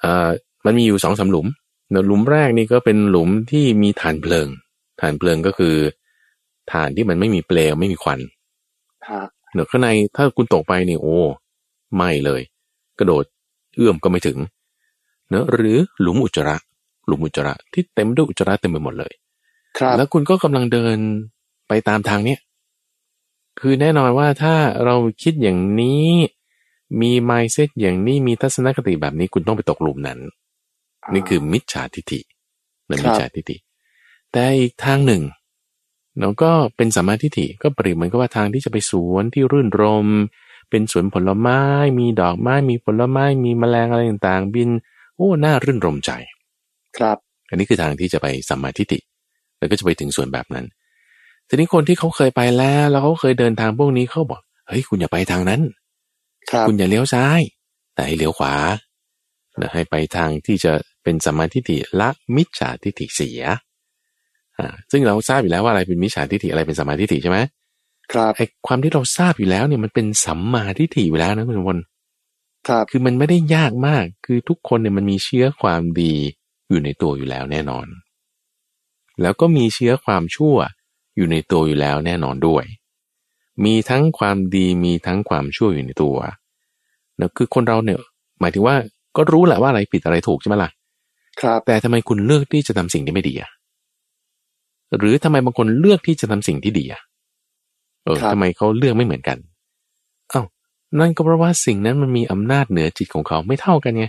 [0.04, 0.30] อ่า
[0.64, 1.46] มันมีอยู่สองสาหลุม
[1.90, 4.48] เนหลุมแรกนี่ก็เป็นหลุมที่มีฐานเพลิง
[5.00, 5.74] ฐานเพลิงก็คือ
[6.72, 8.20] ฐานที่มันไม่มีเปลวไม่มีควัน
[9.52, 11.18] เนข้างในถ้าคุณตกไปนี่โอ้
[11.96, 12.40] ไม่เลย
[12.98, 13.24] กระโดด
[13.76, 14.38] เอื้อมก็ไม่ถึง
[15.28, 16.56] เนอะหรือหลุมอุจจาระ
[17.06, 19.12] หลุมอุจจาระที่เต็มด้วยอุจจาระเต็มไปหมดเลย
[19.78, 20.96] ครับ แล้วคุณก็กำลังเดิน
[21.68, 22.40] ไปตามทางเนี้ย
[23.60, 26.08] คือแน่นอนว่าถ้าเราคิดอย่างนี้
[27.00, 30.18] มีไมเซ็ตอย่างนี้มีทัศนคติแบบนี้คุณต้องไปตกหลุมนั้น
[31.12, 32.20] นี่คือมิจฉาทิฏฐิ
[32.86, 33.56] หรือมิจฉาทิฏฐิ
[34.32, 35.22] แต่อีกทางหนึ่ง
[36.20, 40.06] เราก็เป็นสัมมาทิฏฐิก็เปรียบเหมือนกับว่าทางที่จะไปสวนที่รื่นรม
[40.70, 41.60] เป็นสวนผลไม้
[41.98, 44.68] มีดอกไม้ มีผลไม้ มีแมลงอะไรต่างๆ บิน
[45.16, 46.10] โอ้ น่ารื่นรมใจ
[46.98, 47.16] ครับ
[47.50, 48.98] อันนี้คือทางที่จะไปสัมมาทิฏฐิ
[49.58, 50.66] แล้วก็จะไปถึงส่วนแบบนั้น
[51.48, 55.60] ทีนี้คนที่เขาเคยไปแล้ว แล้วเขาเคยเดินทางพวกนี้เขาบอกเฮ้ยคุณอย่าไปทางนั้น
[56.50, 57.40] ครับคุณอย่าเลี้ยวซ้าย
[57.94, 58.54] แต่ให้เลี้ยวขวา
[59.74, 60.72] ให้ไปทางที่จะ
[61.02, 63.42] เป็นสมาธิฏฐิละมิจฉาทิฏฐิเสีย
[64.58, 67.38] อ่าซึ่งเราทราบอยู่แล้วว่าอะไรเป็นมิจฉาทิฏฐิอะไรเป็นสมาธิฏฐิใช่ไหม
[68.12, 71.82] ครับไอ้ความที่เราทราบอยู่แล้วเนี่ยมันเป็นสัมมาทิฏฐิอยู่แล้วนะคุณสมบัติ
[72.68, 76.14] ครับ คือมันไม่ได้ยากมาก คือทุกคนเนี่ยมันมีเชื้อความดี
[76.70, 77.86] อยู่ในตัวอยู่แล้วแน่นอน
[79.22, 80.56] แล้วก็มีเชื้อความชั่ว
[81.16, 82.64] อยู่ในตัวอยู่แล้วแน่นอนด้วย
[83.64, 86.16] มีทั้งความดีมีทั้งความชั่วอยู่ในตัว
[87.18, 87.98] แล้วคือคนเราเนี่ย
[88.40, 88.76] หมายถึงว่า
[89.16, 90.70] ก็รู้แหละว่าอะไรผิดอะไรถูกใช่ไหมล่ะ
[91.40, 93.50] ครับ แต่ทำไมคุณเลือกที่จะทำสิ่งที่ไม่ดีอะ
[94.98, 97.02] หรือทำไมบางคนเลือกที่จะทำสิ่งที่ดีอะ
[98.04, 99.38] เออทำไมเขาเลือกไม่เหมือนกัน
[100.30, 100.42] เอ้า
[100.98, 104.06] นั่นก็เพราะว่าสิ่งนั้นมันมีอำนาจเหนือจิตของเขาไม่เท่ากันไง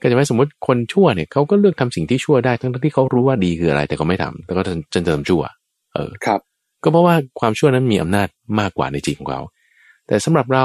[0.00, 4.70] ก็จะไหมสมมติคนชั่วเนี่ยเขาก็เลือกทำสิ่งที่ชั่วได้ทั้งที่เขารู้ว่าดีคืออะไร แต่ก็ไม่ทำแต่ก็จ
[5.00, 5.42] นจะทำชั่ว
[5.94, 6.40] เออครับ
[6.82, 8.28] ก็เพราะว่าความชั่วนั้นมีอำนาจ
[8.60, 9.40] มากกว่าในจิตของเขา
[10.06, 10.64] แต่สำหรับเรา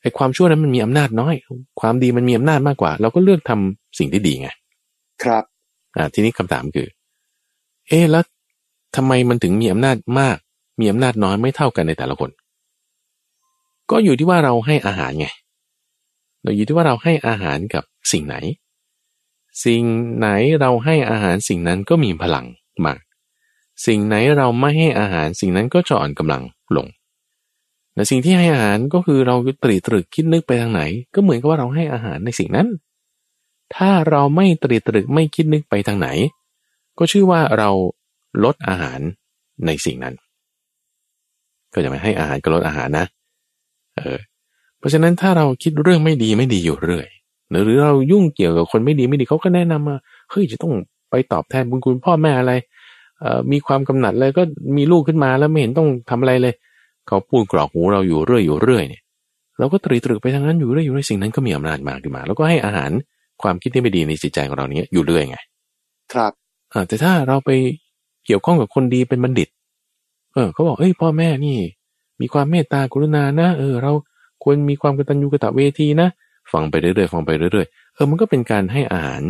[0.00, 1.34] ไอ้ความชั่วนั้นมันมีอำนาจน้อย
[1.80, 4.48] ความดีมันมีอำนาจมากกว่า เราก็เลือกทำสิ่งที่ดีไง
[5.24, 5.44] ครับ
[5.96, 6.88] อ่า ทีนี้คำถามคือ
[7.88, 8.24] เอ๊แล้ว
[8.96, 10.36] ทำไมมันถึงมีอำนาจมาก
[10.80, 12.30] มีอำนาจน้อยไม่เท่ากันในแต่ละคน
[13.90, 15.26] ก็อยู่ที่ว่าเราให้อาหารไง
[16.42, 18.36] เราอยู่ที่ว่าเราให้อาหารกับสิ่งไหน
[19.64, 19.82] สิ่ง
[20.18, 20.28] ไหน
[20.60, 22.46] เราให้อาหารสิ่งนั้นก็มีพลัง
[22.84, 23.00] มาก
[23.86, 26.42] สิ่งไหนเราไม่ให้อาหารสิ่งนั้นก็จะอ่อนกำลัง
[26.76, 26.86] ลง
[27.94, 30.82] แต่สิ่งที่ให้อาหารก็คือเราตรีตรึกคิดนึกไปทางไหน
[31.14, 32.68] ก็เหมือนกับว่าเราให้อาหารในสิ่งนั้น
[33.74, 36.08] ถ้าเราไม่ตรีตรึกไม่คิดนึกไปทางไหน
[36.98, 37.70] ก็ชื่อว่าเรา
[38.44, 39.00] ลดอาหาร
[39.66, 40.14] ในสิ่งนั้น
[41.74, 43.06] ก็จะไม่ให้อาหารก็ลดอาหารนะ
[43.96, 44.18] เออ
[44.78, 47.08] เพราะฉะนั้นถ้าเราคิดเรื่องไม่ดีไม่ดีอยู่เรื่อย
[47.64, 49.96] หรือเรายุ่งเกี่ยวกับคนไม่ดีไม่ดีเขาก็แนะนำมา
[50.30, 50.72] เฮ้ยจะต้อง
[51.10, 52.52] ไปตอบแทนบุญคุณพ่อแม่อะไร
[53.20, 54.42] เอ่อมีความกำหนัดเลยก็
[54.76, 56.54] มีลูกขึ้นมาแล้วไม่เห็นต้องทำอะไรเลย
[57.06, 59.02] เขาพูดกรอกหูเราอยู่เรื่อยอยู่เรื่อยเนี่ย
[59.58, 62.90] เราก็ตรีตรึกไปทางนั้นอยู่เรื่อยอยู่เรื่อยสิ่งนั้นก็มีอำนาจมาขึ้นมา แล้วก็ให้อาหาร
[63.42, 65.36] ความคิดที่ไม่ดีในจิตใจของเราเนี้ยอยู่เรื่อยไง
[66.12, 66.32] ครับ
[66.72, 67.50] อ่าแต่ถ้าเราไป
[68.26, 69.48] เกี่ยวข้องกับคนดีเป็นบัณฑิต
[70.34, 71.58] เออเขาบอกเอ้ยพ่อแม่นี่
[72.20, 73.92] มีความเมตตากรุณานะ เออ เรา
[74.42, 76.08] ควรมีความกตัญญูกตเวทีนะ
[76.52, 79.22] ฟังไปเรื่อยๆฟังไปเรื่อยๆเออมันก็เป็นการให้อาหาร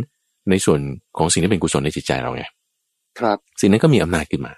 [0.50, 0.80] ในส่วน
[1.18, 2.44] ของสิ่งที่เป็นกุศลในจิตใจเราไง
[3.18, 4.52] ครับสิ่งนั้นก็มีอำนาจขึ้นมา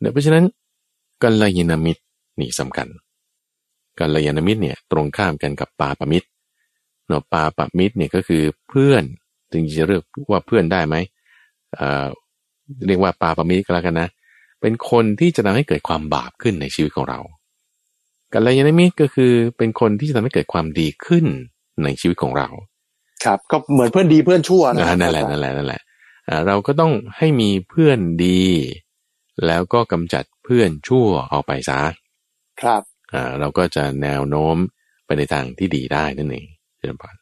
[0.00, 0.44] เนี่ยเพราะฉะนั้น
[1.22, 2.02] กัลยาณมิตร
[2.40, 2.88] นี่สำคัญ
[3.98, 6.28] กัลยาณมิตรเนี่ยตรงข้ามกันกับปาปมิตร
[7.08, 9.02] เนาะปาปมิตรเนี่ยก็คือเพื่อน
[9.52, 10.96] จึงจะเรียกว่าเพื่อนได้ไหม
[11.74, 12.06] เอ่อ
[12.86, 14.08] เรียกว่าปาปมิตรก็แล้วกันนะ
[14.60, 17.18] เป็นคนที่จะทำให้เกิดความบาปขึ้นในชีวิตของเรา
[18.32, 21.26] กัลยาณมิตรก็คือเป็นคนที่จะทำให้เกิดความดีขึ้น
[21.82, 22.48] ในชีวิตของเรา
[23.24, 25.82] ครับ ก็เหมือนเพื่อนดีเพื่อนชั่วนะนั่นแหละนั่นแหละนั่นแหละ
[26.46, 28.42] เราก็ต้องให้มีเพื่อนดี
[29.46, 31.80] แล้วก็กำจัดเพื่อนชั่วออกไปซะ
[32.62, 32.82] ครับ
[33.40, 34.56] เราก็จะแนวโน้ม
[35.06, 36.46] ไปในทางที่ดีได้นั่นเอง
[36.78, 37.14] เจริญพร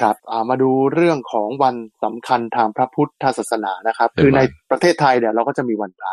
[0.00, 0.16] ครับ
[0.50, 4.40] มาดูเรื่องของวันสำคัญทางพระพุทธศาสนานะครับ คือใน
[4.70, 6.12] ประเทศไทยเนี่ยเราก็จะมีวันพระ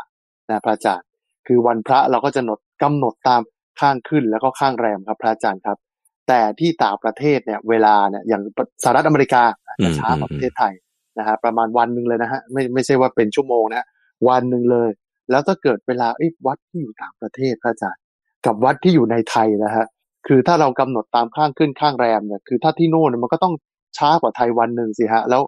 [0.50, 1.08] นะพระอาจารย์
[1.48, 3.42] คือวันพระเราก็จะหนดกำหนดตาม
[3.80, 5.78] ข้างขึ้นแล้วก็ข้างแรมครับ พระอาจารย์ครับ
[6.28, 8.42] แต่ที่ต่างประเทศเนี่ยเวลาเนี่ยอย่าง
[8.84, 9.44] สหรัฐอเมริกา
[9.84, 10.74] จะช้ากว่าประเทศไทย
[11.20, 13.88] นะฮะประมาณวันหนึ่งเลยนะฮะไม่ไม่ใช่ว่าเป็นชั่วโมงนะ
[14.30, 14.90] วันหนึ่งเลย
[15.32, 16.08] แล้วถ้าเกิดเวลา
[16.48, 18.02] วัดที่อยู่ต่างประเทศพระอาจารย์
[18.46, 19.86] กับวัดที่อยู่ในไทยนะฮะ
[20.28, 23.54] คือถ้าเรากำหนดตามข้างขึ้นข้างแรมเนี่ยคือถ้าที่โน่นมันก็ต้อง
[23.98, 25.42] ช้ากว่าไทยวันหนึ่งสิฮะแล้ว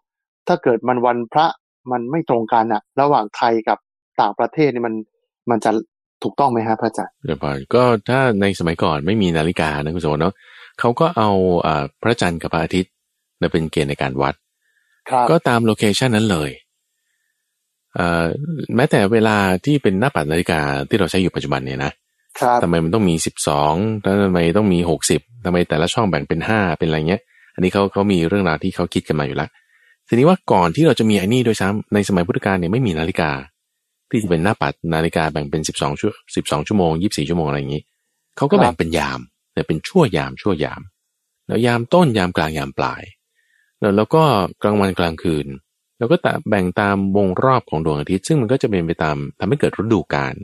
[0.47, 1.45] ถ้าเกิดมันวันพระ
[1.91, 3.77] มันไม่ตรงกันอะระหว่างไทยกับ
[4.21, 4.93] ต่างประเทศนี่มัน
[5.51, 5.71] มันจะ
[6.23, 7.39] ถูกต้องไหมฮะพระอาจารย์เดี๋ยว
[7.75, 10.34] ก็ถ้าในสมัยก่อนไม่มีนาฬิกานะคุณโสเนาะ
[10.80, 11.30] เขาก็เอา
[12.01, 12.91] พระจันทร์กับพระอาทิตย์
[13.41, 14.36] มาเป็นเกณฑ์ในการวัด
[15.30, 16.51] ก็ตามโลเคชันนั้นเลย
[18.75, 20.59] แม้แต่เวลาที่เป็นหน้าปัดนาฬิกา
[20.89, 21.91] ที่เราใช้อยู่ปัจจุบันเนี่ยนะ
[22.63, 23.73] ทำไมมันต้องมีสิบสอง
[24.03, 27.21] ทำไมต้องมีหกสิบทำไมแต่ละช่องแบ่งเป็นห้าเป็นอะไรเงี้ย
[27.55, 29.49] อันนี้เขาเขามีเรื่องราวที่เขาคิดกันมาอยู่แล้ว
[30.07, 33.32] ทีนี้ว่าก่อนที่เราจะมีไอ้นี่โดยซ้ำในสมัยพุทธกาลเนี่ยไม่มีนาฬิกา
[34.09, 37.82] ที่จะเป็นหน้าปัดนาฬิกาแบ่งเป็นสิบสองชั่วสิบสองชั่วโมงยี่บสี่ชั่วโมงอะไรอย่างนี้
[38.38, 39.19] เขาก็แบ่งเป็นยาม
[39.60, 40.82] แต่เป็นชั่วยามชั่วยาม
[41.47, 43.01] แล้วยามต้นยามกลางยามปลาย
[43.80, 44.24] แล้วแล้วก็
[44.62, 45.47] กลางวันกลางคืน
[45.97, 46.16] แล้วก็
[46.49, 50.36] แบ่งตามวงรอบของดวงอาทิตย์ ซึ่งมันก็จะเป็นไปตามทำให้เกิดฤดูกาล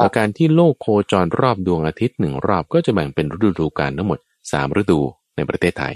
[0.00, 4.18] แล้วการที่โลกโคจรรอบดวงอาทิตย์หนึ่งรอบก็จะแบ่งเป็นฤดูกาลทั้งหมด
[4.52, 5.00] สามฤดู
[5.36, 5.94] ในประเทศไทย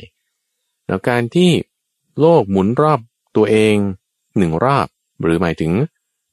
[0.86, 1.50] แล้วการที่
[2.20, 3.00] โลกหมุนรอบ
[3.36, 3.76] ตัวเอง
[4.38, 4.86] หนึ่งรอบ
[5.22, 5.72] หรือหมายถึง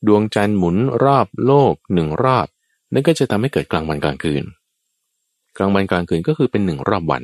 [0.07, 2.47] ดวงจันทร์หมุนรอบโลกหนึ่งรอบ
[2.93, 4.43] นั่นก็จะทำให้เกิดกลางวันกลางคืน
[5.57, 7.23] กลางวันกลางคืนก็คือเป็นหนึ่งรอบวัน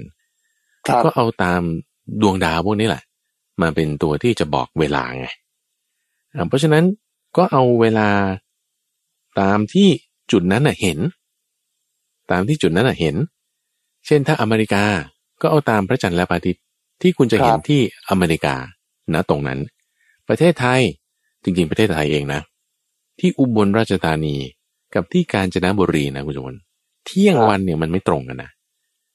[1.06, 1.62] ก็เอาตาม
[2.22, 3.04] ดวงดาวพวกนี้แหละ
[3.62, 5.28] มาเป็นตัวที่จะบอกเวลาไง
[6.50, 6.84] เพราะฉะนั้น
[7.38, 8.10] ก็เอาเวลา
[9.42, 9.88] ตามที่
[10.32, 11.00] จุดนั้นเห็น
[12.32, 13.16] ตามที่จุดนั้นเห็น
[14.06, 14.84] เช่นถ้าอเมริกา
[15.42, 16.64] ก็เอาตามพระจันทร์และพระอาทิตย์
[17.02, 18.56] ที่คุณจะเห็นที่อเมริกา
[19.14, 19.60] ณตรงนั้น
[20.28, 20.82] ประเทศไทย
[21.44, 22.42] จริงๆประเทศไทยเองนะ
[23.20, 24.36] ที่อุบลราชธานี
[24.96, 26.56] กับที่กาญจนบุรีนะคุณจวน
[27.10, 28.50] เที่ยงวันเนี่ยมันไม่ตรงกันนะ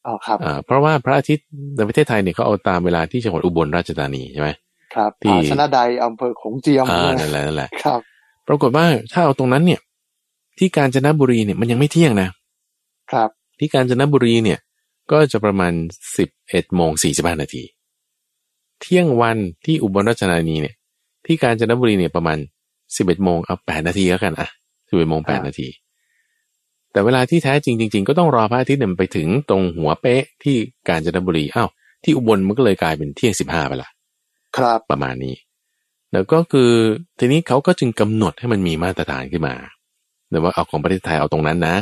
[0.07, 4.49] อ๋อครับเพราะว่าพระอาทิตย์ในประเทศไทยเนี่ยเขาเอาตามเวลาที่จังหวัดอุบลราชธานีใช่ไหม
[4.95, 8.01] ครับที่ชนะใดอำเภอของเจียมอ่านั่นแหละนั่นแหละครับ
[8.49, 9.81] ปรากฏว่าถ้าเอาตรงนั้นเนี่ย
[10.59, 12.29] ที่กาญจนบุรีเนี่ยมันยังไม่เที่ยงนะ
[13.13, 14.59] ครับ ที่กาญจนบุรีเนี่ย
[15.13, 15.73] ก็จะประมาณ
[16.17, 17.63] สิบเอ็ดโมงสี่สิบห้านาที
[18.81, 20.75] เที่ยงวันที่อุบลราชธานีเนี่ย
[21.27, 22.39] ที่กาญจนบุรีเนี่ยประมาณ
[22.97, 24.49] สิบเอ็ดโมงเอาแปดนาทีแล้วกันอะ
[24.89, 25.69] สิบเอ็ดโมงแปดนาที
[26.95, 30.57] แต่เวลาที่แท้จริงจริงๆก็ต้องรอพระอาทิตย์เนี่ยไปถึงตรงหัวเป๊ะที่
[30.89, 31.69] กาญจนบุรีอ้าว
[32.05, 33.91] ที่อุบลมันก็เลยกลายเป็นเที่ยงสิบห้าไปละ
[34.57, 35.35] ครับประมาณนี้
[36.13, 36.71] แล้วก็คือ
[37.19, 39.55] ทีนี้เขาก็จึงกำหนดให้มันมีมาตรฐานขึ้นมา
[40.31, 41.77] แต่ว่าเอาของประเทศไทยเอาตรงนั้นนะ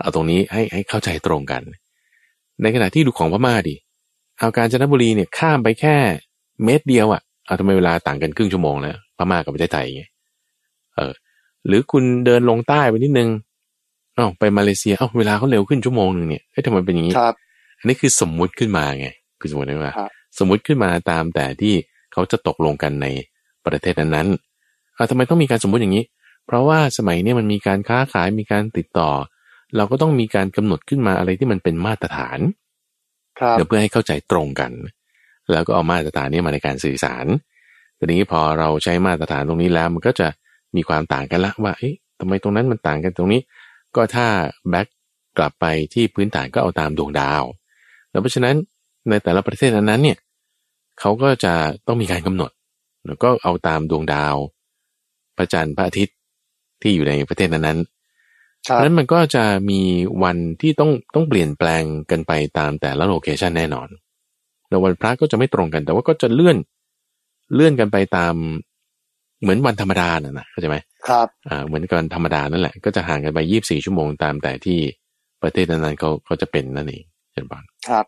[0.00, 1.62] เอาตรงนี้ให้ให้เข้าใจตรงกัน
[2.62, 3.76] ในขณะที่ดูของพม่าดิ
[4.38, 5.96] เอาการจนบุรีเนี่ยข้ามไปแค่
[6.64, 10.02] เมตรเดียวอะ่ะเอาทำไมเวลาต่างกันครึ่งชั่วโมงแล้วพม่ากับประเทศไทยไง
[10.96, 11.12] เออ
[11.66, 13.28] หรือคุณเดินลงใต้ไปนิดนึง
[14.18, 17.34] อ้าวไปมาเลเซียเอ้าเวลาเขาเร็วขึ้นชั่วโมงหนึ่งเนี่ยเฮ้ยทำไมเป็นอย่างนี้ ครับ
[17.78, 19.08] อันนี้คือสมมุติขึ้นมาไง
[19.40, 19.94] คือสมมติว่า
[20.38, 21.74] สมมุติขึ้นมาตามแต่ที่
[22.12, 23.06] เขาจะตกลงกันใน
[23.66, 26.04] ประเทศนั้นๆเอาทำไมต้องมีการสมมุติอย่างนี้
[26.46, 29.10] เพราะว่าสมัยนี้มันมีการค้าขายมีการติดต่อ
[29.76, 32.38] เราก็ต้องมีการกำหนดขึ้นมาอะไรที่มันเป็นมาตรฐาน
[33.66, 34.72] เพื่อให้เข้าใจตรงกัน
[35.50, 37.26] แล้วก็เอามาตรฐานนี้มาในการสื่อสาร
[37.98, 40.28] ทีนี้พอเราใช้มาตรฐานตรงนี้แล้วมันก็จะ
[40.76, 43.40] มีความต่างกันละว่าเอ๊ะทำไมตรงนั้นมันต่างกันตรงนี้
[43.96, 44.26] ก็ถ้า
[44.70, 44.86] แบ็ก
[45.38, 45.64] กลับไป
[45.94, 47.42] ที่พื้นฐานก็เอาตามดวงดาว
[48.10, 48.54] แล้วเพราะฉะนั้น
[49.08, 50.18] ในแต่ละประเทศนั้นเนี่ย
[51.00, 51.54] เขาก็จะ
[51.86, 52.50] ต้องมีการกำหนด
[53.06, 54.36] แล้วก็เอาตามดวงดาว
[55.36, 56.16] พระจันทร์พระอาทิตย์
[56.82, 59.80] ที่อยู่ในประเทศนั้นๆเพราะนั้นมันก็จะมี
[60.22, 63.88] วันที่ต้องต้องเปลี่ยนแปลงกันไปตามแต่ละโลเคชันแน่นอน
[64.68, 66.56] แล้ววันพระก็จะไม่ตรงกัน แต่ว่าก็จะเลื่อน
[67.54, 68.34] เลื่อนกันไปตาม
[69.42, 70.76] เหมือนวันธรรมดาน่ะนะเข้าใจไหม
[71.08, 74.78] ครับอ่าเหมือนกันธรรมดานั่นแหละก็จะห่างกันไปยี่บสี่ชั่วโมงตามแต่ที่
[75.42, 78.06] ประเทศนั้นๆเขาเขาจะเป็นนั่นเองเช่นบานครับ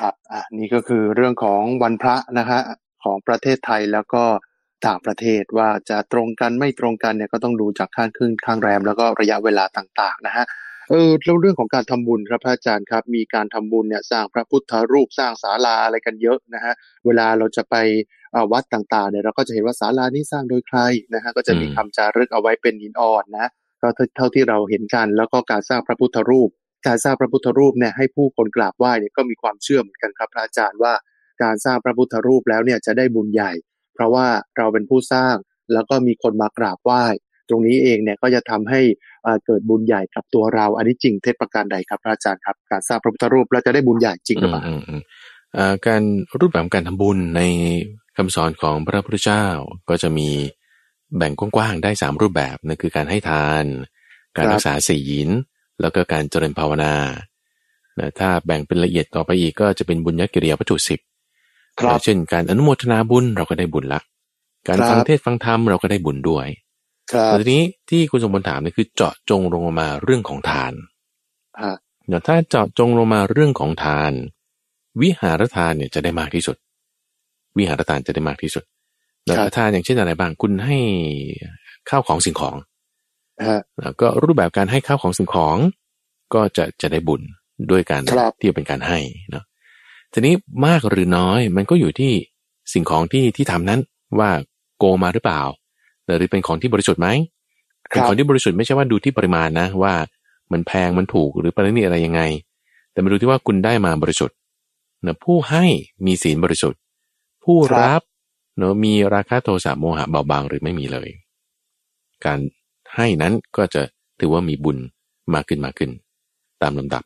[0.00, 2.60] ครับอ่านี่ก็คือเรื่องของวันพระนะฮะ
[3.04, 4.24] ของประเทศไทยแล้วก็
[4.86, 10.44] ต่างประเทศว่าจะตรงกันไม่ตรงกันเนี่ยก็ต้องดูจากข้างขึ้นข้างแรม แล้วก็ระยะเวลาต่างๆนะฮะ
[10.90, 16.74] เออแล้วเรื่องของการทำบุญครับพระอาจารย์ครับ มีการทำบุญเนี่ยสร้างพระพุทธรูปสร้างศาลาอะไรกันเยอะนะฮะ
[17.06, 17.76] เวลาเราจะไป
[18.52, 20.78] วัดต่างๆเนี่ยเราก็จะเห็นว่าศาลานี้สร้างโดยใคร
[21.14, 23.48] นะฮะก็จะมีคำจารึกเอาไว้เป็นหินอ่อนนะ
[23.82, 26.50] ก็เท่าที่เราเห็นกัน แล้วก็การสร้างพระพุทธรูป
[26.86, 30.92] การสร้างพระพุทธรูปเนี่ยให้ผู้คนกราบไหว้เนี่ยก็มีความเชื่อเหมือนกันครับพระอาจารย์ว่า
[31.42, 33.52] การสร้างพระพุทธรูปแล้วเนี่ยจะได้บุญใหญ่
[33.94, 34.26] เพราะว่า
[34.56, 35.34] เราเป็นผู้สร้าง
[35.72, 37.04] แล้วก็มีคนมากราบไหว้
[37.52, 38.80] ตรงนี้เองเนี่ยก็จะทำให้
[39.46, 44.62] เกิดบุญใหญ่กับตัวเรา อันนี้จริงเทศประการใดครับพระอาจารย์ครับ การสร้างพระพุทธรูปเราจะได้บุญใหญ่จริงหรือเปล่า
[45.86, 46.02] การ
[46.40, 47.40] รูปแบบการทำบุญใน
[48.16, 49.44] คำสอนของพระพุทธเจ้า
[49.88, 50.28] ก็จะมี
[51.16, 53.64] แบ่งกว้างๆได้สามรูปแบบนั่นคือการให้ทาน
[54.36, 55.28] การรักษาศีล
[55.80, 56.94] แล้วก็การเจริญภาวนา
[58.18, 61.00] ถ้าแบ่งเป็นละเอียดต่อไปอีกก็จะเป็นบุญญกิริยาวัตถุสิบ
[62.04, 64.00] เช่นการอนุโมทนาบุญเราก็ได้บุญละ
[64.68, 66.46] การฟังเทศฟังธรรมเราก็ได้บุญด้วย
[67.26, 70.72] แต่ทีนี้ที่คุณสมบูรณ์ถามนี่คือเจาะจงลงมาเรื่องของทาน
[72.08, 74.12] เดี๋ยวถ้าเจาะจงลงมาเรื่องของทาน
[75.02, 76.56] วิหารทานเนี่ยจะได้มากที่สุด
[77.56, 78.64] วิหารทานจะได้มากที่สุด
[79.26, 80.78] แล้วทานอย่างเช่นอะไรบ้างคุณให้
[81.90, 82.56] ข้าวของสิ่งของ
[83.80, 85.56] แล้วก็รูปแบบการให้ข้าวของสิ่งของ
[86.34, 87.22] ก็จะจะได้บุญ
[87.70, 88.02] ด้วยการ
[88.40, 88.98] ที่เป็นการให้
[89.30, 89.44] เนาะ
[90.12, 90.34] ทีนี้
[90.66, 92.12] มากหรือน้อยมันก็อยู่ที่
[92.72, 93.80] สิ่งของที่ที่ทำนั้น
[94.18, 94.30] ว่า
[94.78, 95.42] โกมาหรือเปล่า
[96.18, 97.08] หรือเป็นของที่บริสุทธิ์ไหม
[97.90, 99.94] เป็นของที่บริสุทธิ์ไม่ใช่ว่าดูที่ปริมาณนะว่า
[100.52, 102.22] มันแพงมันถูกหรือประณีอะไรยังไง
[102.92, 104.36] แต่มาดูที่ว่าคุณได้มาบริสุทธิ์
[105.06, 105.64] นะผู้ให้
[106.06, 106.80] มีศีลบริสุทธิ์
[107.44, 108.00] ผู้รับ
[108.58, 111.08] เนาะมีราคะโทสะโมหะเบาบางหรือไม่มีเลย
[112.24, 112.38] การ
[112.94, 113.82] ให้นั้นก็จะ
[114.20, 114.78] ถือว่ามีบุญ
[115.34, 115.90] มากขึ้นมากขึ้น
[116.62, 117.02] ตามลำดับ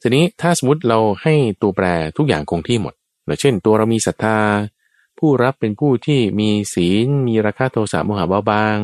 [0.00, 2.94] ทีนี้ถ้าสมมติเราให้ตัวแปรทุกอย่างคงที่หมด
[3.40, 4.36] เช่น ตัวเรามีศรัทธา
[5.18, 8.78] ผู้รับเป็นผู้ที่มีศีล มีราคะโทสะโมหะเบาบาง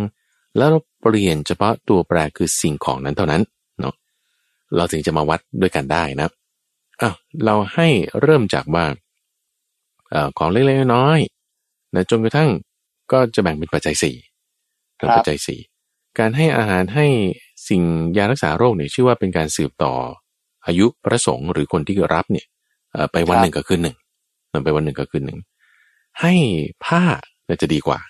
[0.56, 3.42] แล้วเราเปลี่ยนเฉพาะตัวแปรคือสิ่งของนั้นเท่านั้น
[3.80, 3.94] เนาะ
[4.76, 6.28] เราถึงจะมาวัดด้วยกันได้นะ
[7.00, 7.14] อ้าว
[7.44, 7.88] เราให้
[8.20, 8.84] เริ่มจากว่า
[10.38, 12.50] ของเล็กๆน้อยๆนะจนกระทั่ง
[13.12, 14.16] ก็จะแบ่งเป็นปัจจัยสี่
[15.14, 15.60] ปัจจัยสี่
[16.18, 17.06] การให้อาหารให้
[17.68, 17.82] สิ่ง
[18.16, 19.92] ยารักษาโรคเนี่ยชื่อว่าเป็นการสืบต่อ
[20.66, 22.46] อายุพระสงฆ์หรือคนที่รับเนี่ย
[23.12, 23.96] ไปวันหนึ่งก็คืนหนึ่ง
[24.64, 25.38] ไปวันหนึ่งก็คืนหนึ่ง
[26.20, 26.34] ให้
[26.84, 27.02] ผ้า
[27.62, 28.00] จะดีกว่า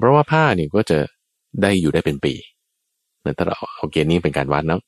[0.00, 0.98] เพราะว่าผ้าเนี่ยก็จะ
[1.62, 2.34] ได้อยู่ได้เป็นปี
[3.38, 4.80] ถ้าเราเอาเกณฑ์นี้เป็นการวัดเนาะ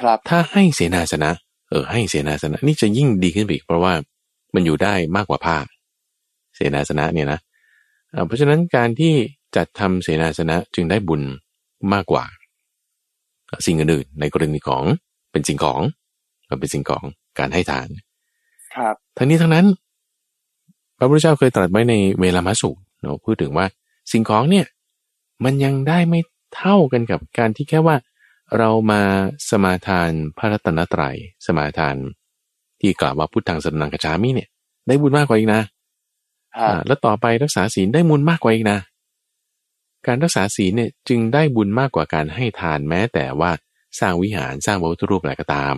[0.00, 1.30] ครับถ้าให้เสนาสนะ
[1.70, 3.92] เออ ให้เสนาสนะ นี่จะยิ่งดีขึ้นไปอีก เพราะว่า
[4.54, 5.56] มันอยู่ได้มากกว่าผ้า
[6.56, 7.40] เสนาสนะเนี่ยนะ
[8.26, 9.12] เพราะฉะนั้นการที่
[9.56, 11.22] จัดทำเสนาสนะจึงได้บุญ
[11.92, 12.24] มากกว่า
[13.66, 14.84] สิ่งอื่นๆในกรณีของ
[15.32, 15.80] เป็นสิ่งของ
[16.60, 17.04] เป็นสิ่งของ
[17.38, 17.88] การให้ทาน
[18.76, 19.66] ครับ ทั้งนี้ทั้งนั้น
[20.98, 22.70] พระพุทธเจ้าเคยตรัสไว้ในเวลามาสุ
[23.00, 23.66] เนาะพูดถึงว่า
[24.12, 24.66] สิ่งของเนี่ย
[25.44, 26.20] มันยังได้ไม่
[26.56, 27.96] เท่ากันกับการที่แค่ว่า
[28.58, 29.02] เรามา
[29.50, 31.96] สมาทานพระรัตนตรยัยสมาทาน
[32.80, 34.48] ที่กล่าวว่าพุทธังสนังกจามิเนี่ย
[34.86, 35.62] ได้บุญมากกว่าอีกนะ
[36.56, 38.78] อ่าแล้วต่อไปรักษาศีลได้บุญมากกว่าอีกนะ
[40.06, 43.50] การรักษาศีลเนี่ยจึงได้บุญมากกว่าการให้ทานแม้แต่ว่า
[44.00, 45.76] สร้างวิหารสร้างวัตถุรูปอะไรก็ตาม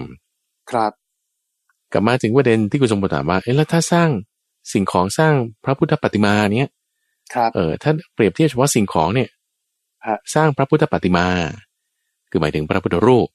[0.70, 0.92] ครับ
[1.92, 4.10] กลับมาถึงประเด็นที่คุณสมบูรณ์ถามว่าเอ๊ะแล้วถ้าสร้าง
[4.72, 5.34] สิ่งของสร้าง
[5.64, 6.68] พระพุทธปฏิมาเนี้ย
[7.34, 9.28] ครับเออถ้าเปรียบเทียบเฉพาะสิ่งของเนี่ย
[10.34, 11.26] สร้างพระพุทธปฏิมา
[12.30, 13.28] คือหมายถึงพระพุทธรูป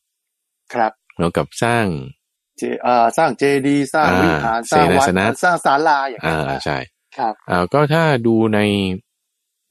[0.73, 1.85] ครับแล้วกับสร้าง
[2.57, 5.07] เจอ่าสร้างเจดีสร้างวิหารสร้างวัด
[5.43, 6.77] สร้างศาลาอย่างนี้อ่าใช่
[7.17, 8.59] ครับอ่าก็ถ้าดูใน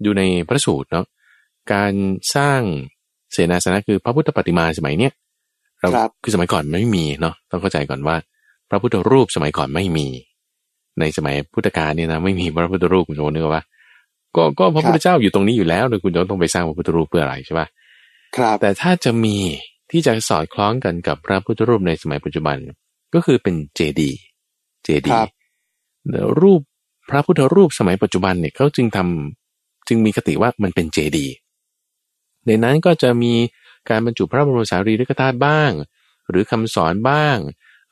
[0.05, 1.07] ดูในพระสูตรเนาะ
[1.73, 1.93] การ
[2.37, 2.61] สร้าง
[3.33, 5.13] เสนาสนะคือพระพุทธปฏิมาสมัยเนี้ย
[5.81, 5.89] เรา
[6.23, 8.17] คือสมัยก่อนไม่มีเนาะต้องเข้าใจก่อนว่า
[8.69, 10.07] พระพุทธรูปสมัยก่อนไม่มี
[11.01, 13.65] ในสมัยพุทธกาลเนี่ยนะไม่มีพระพุทธรูปคุณโจนึกว่า
[14.37, 17.67] ก็ก็พระพุทธเจ้าอยู่ตรงนี้อยู่แล้วโดยคุณโจต้องไปสร้างพระพุทธรูปเพื่ออะไรใช่ปะ
[18.37, 19.37] ครับแต่ถ้าจะมี
[19.91, 22.57] ที่จะสอดคล้องกันกับพระพุทธรูปในสมัยปัจจุบัน
[23.15, 24.11] ก็คือเป็นเจดี
[24.85, 25.11] เจดี
[26.41, 26.61] รูป
[27.11, 31.27] พระพุทธรูปสมัยปัจจุบันเนี่ยเขาจึงทำจึงมีคติว่ามันเป็นเจดี
[32.47, 33.33] ในนั้นก็จะมี
[33.89, 35.71] การบรรจุพระบรมสารีริกธาตุบ้าง
[36.31, 37.37] หรือคำสอนบ้าง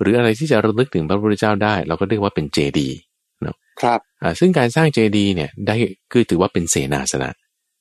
[0.03, 2.89] หรืออะไรที่จะระลึกถึงพระพุทธเจ้าได้ เราก็เรียกว่าเป็นเจดี
[3.43, 5.75] เนาะครับอ่าซึ่งการสร้างเจดีเนี่ยได้
[6.13, 7.31] คือถือว่าเป็นเสนาสนะ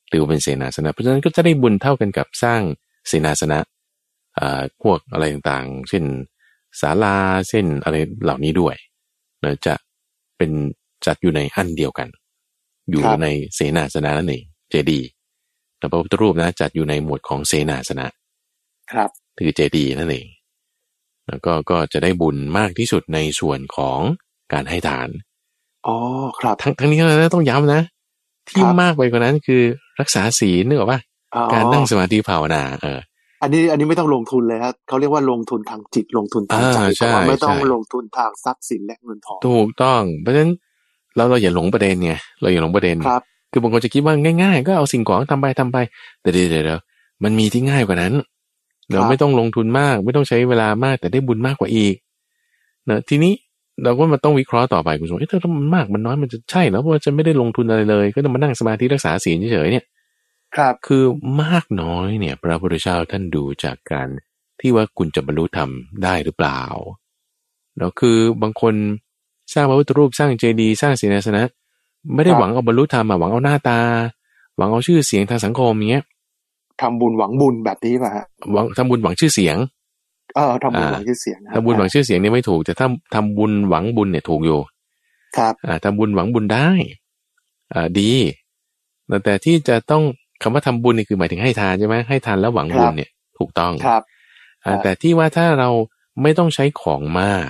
[0.09, 2.61] หรือว่าเป็นเสนาสนะ เพราะฉะนั้นก็จะได้บุญเท่ากันกับสร้าง
[3.07, 3.59] เสนาสนะ
[4.39, 6.03] อ่าพวกอะไรต่างๆ เช่น
[6.81, 7.15] ศาลา
[7.49, 8.75] เส้นอะไรเหล่านี้ด้วย
[9.41, 9.73] เนะจะ
[10.37, 10.51] เป็น
[11.05, 12.07] จัดอยู่ในอันเดียวกัน
[12.89, 14.99] อยู่ในเสนาสนะนั่นเองเจดี
[15.77, 18.07] แต่พระพุทธรูปนะจัดอยู่ในหมวดของเสนาสนะ
[18.91, 20.25] ครับ คือเจดีนั่นเอง
[21.31, 23.99] แล้วก็ก็จะได้บุญมากที่สุดในส่วนของ
[24.53, 25.09] การให้ทาน
[25.87, 25.95] อ๋อ
[26.39, 27.81] ครับ ทั้งทั้งนี้นะต้องย้ำนะ
[28.49, 29.61] ที่มากไปกว่านั้นคือ
[29.99, 30.99] รักษาศีลนึกออกปะ
[31.53, 32.99] การนั่งสมาธิภาวนาเออ
[33.41, 40.53] อันนี้อันนี้ไม่ต้องลงทุนเลยครับเขาเรียกว่าลงทุนทางจิตลงทุนทางใจแต่ว่าไม่ต้องลงทุนทางทรัพย์สินและเงินทองถูกต้องเพราะฉะนั้น
[41.15, 43.21] เราเราอย่าหลงประเด็นไงเราอย่าหลงประเด็นครับ
[43.51, 44.13] คือบางคนจะคิดว่า
[44.43, 45.77] ง่าย ๆ ก็เอาสิ่งของทำไปทำไป
[46.21, 46.79] แต่เดี๋ยวเดี๋ยว
[47.23, 48.13] มันมีที่ง่ายกว่านั้น
[48.93, 51.95] เราไม่ต้องลงทุนมาก ไม่ต้องใช้เวลามากแต่ได้บุญมากกว่าอีก
[52.89, 53.33] นะทีนี้
[53.83, 59.85] เราก็มาต้องวิเคราะห์ต่อไปคุณผู้ชมเอ๊ะถ้ามันมากมันน้อยมันจะใช่แล้วเพราะว่าจะไม่ได้ลงทุนอะไรเลย ก็ต้องมานั่งสมาธิรักษาศีลเฉยๆเนี่ย
[60.55, 61.03] ครับ คือ
[61.43, 64.07] มากน้อยเนี่ย พระพุทธเจ้าท่านดูจากการ
[64.59, 65.69] ที่ว่าคุณจะบรรลุธรรม
[66.03, 66.61] ได้หรือเปล่า
[67.77, 68.73] แล้วคือบางคน
[69.53, 71.45] สร้างพระพุทธรูปสร้างเจดีย์สร้างศีลสนะ
[72.15, 73.79] ไม่ได้หวังเอาบรรลุธรรมอะหวังเอาหน้าตา
[74.57, 76.03] หวังเอาชื่อเสียงทางสังคมเงี้ย
[76.81, 79.57] ทำบุญหวังบุญแบบนี้ป่ะฮะหวังทำบุญหวังชื่อเสียง
[80.35, 84.59] เออทำบุญหวังชื่อเสียงทำบุญหวังชื่อเสียงนี่ไม่ถูกแต่ถ้าทำบุญหวังบุญเนี่ยถูกอยู่
[85.37, 86.69] ครับอ่าทำบุญหวังบุญได้
[87.73, 88.13] อ่าดี
[89.25, 90.03] แต่ที่จะต้อง
[90.41, 94.01] คำว่าทำบุญนี่คือหมายถึงให้ทานใช่ไหมให้ทานแล้วหวังบุญเนี่ยถูกต้องครับ
[94.65, 95.69] อ่าแต่ที่ว่าถ้าเรา
[96.21, 97.49] ไม่ต้องใช้ของมาก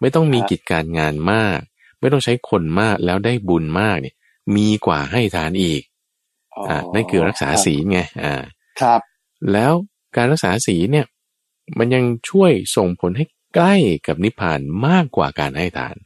[0.00, 1.58] ไม่ต้องมีกิจการงานมาก
[2.00, 4.14] ไม่ต้องใช้คนมากแล้วได้บุญมากเนี่ย
[4.56, 5.82] มีกว่าให้ทานอีก
[6.68, 8.42] อ่านั่นคือรักษาศีลไงอ่า
[8.80, 9.00] ครับ
[9.52, 9.72] แล้ว
[10.16, 11.06] การรักษาศีลเนี่ย
[11.78, 13.24] มันยังช่วยส่งผลให้
[13.54, 13.74] ใกล้
[14.06, 15.96] กับนิพพานมากกว่าการให้ทาน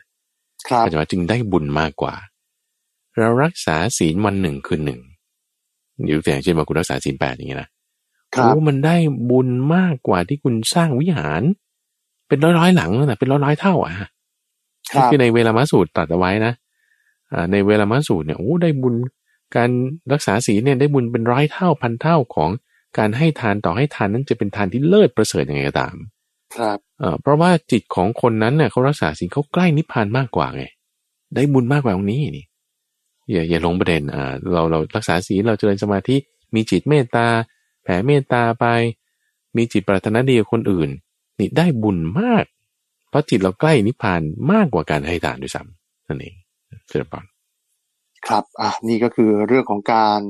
[0.68, 2.14] ครับจะว่าจึงได้บุญมากกว่า
[3.18, 5.01] เรารักษาศีลวันหนึ่งคืนหนึ่ง
[6.11, 7.68] ยกตัวอย่างเช่นว่าคุณรักษาศีลแปดอย่างนี้นะ
[8.31, 8.97] โอ้มันได้
[9.31, 11.43] บุญมากกว่าที่คุณสร้างวิหาร
[12.29, 13.95] เป็นร้อยร้อยหลังนะเป็นร้อยร้อยเท่าอะ
[15.11, 16.53] คือในเวลามาสูตรตัดเอาไว้นะ
[17.53, 18.95] ในเวลามาสูตรเนี่ยโอ้ได้บุญ
[19.57, 19.71] การ
[20.13, 22.51] รักษาศีลเนี่ยได้บุญเป็นร้อยเท่าพันเท่าของ
[22.99, 25.95] การให้ทานต่อให้ทานนั้นจะเป็นทานที่เลิศประเสริฐยังไงก็ตาม
[26.57, 26.79] ครับ
[27.23, 30.65] เพราะว่าจิตของคนนั้นเนี่ยเขารักษาศีลเขาใกล้นิพพานมากกว่าไง
[31.35, 32.47] ได้บุญมากกว่าตรงนี้นี่
[33.31, 36.17] อย่าอย่าลงประเด็นอ่าเราเรารักษาศีลเราเจริญสมาธิ
[36.55, 37.27] มีจิตเมตตา
[37.83, 38.67] แผ่เมตตาไป
[39.57, 40.89] มีจิตปรารถนาดีกับคนอื่น
[41.39, 42.45] นี่ได้บุญมาก
[43.09, 44.21] เพราะจิตเราใกล้นิพพาน
[44.53, 46.35] มากกว่าการให้ทานด้วยซ้ำนั่นเอง
[46.89, 47.25] เจริญพร
[48.29, 50.20] ครับอะนี่ก็คือเรื่องของการ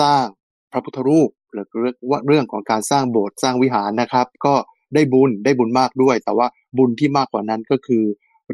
[0.00, 0.24] สร้าง
[0.72, 4.54] พระพุทธรูปหรือเรื่องว่าเรื่องของการสร้างโบสถ์สร้างวิหารนะครับ ก็
[4.94, 6.46] ได้บุญได้บุญมากด้วย แต่ว่า
[6.78, 8.04] บุญที่มากกว่านั้นก็คือ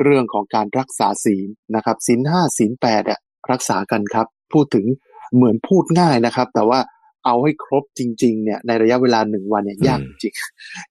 [0.00, 3.18] เรื่องของการรักษาศีลนะครับศีลห้าศีลแปดอะ
[3.52, 4.86] รักษากันครับ พูดถึง
[5.34, 6.80] เหมือนพูดง่ายนะครับ แต่ว่า
[7.26, 10.34] เอาให้ครบจริง ๆ เนี่ยในระยะเวลาหนึ่งวันเนี่ยยากจริง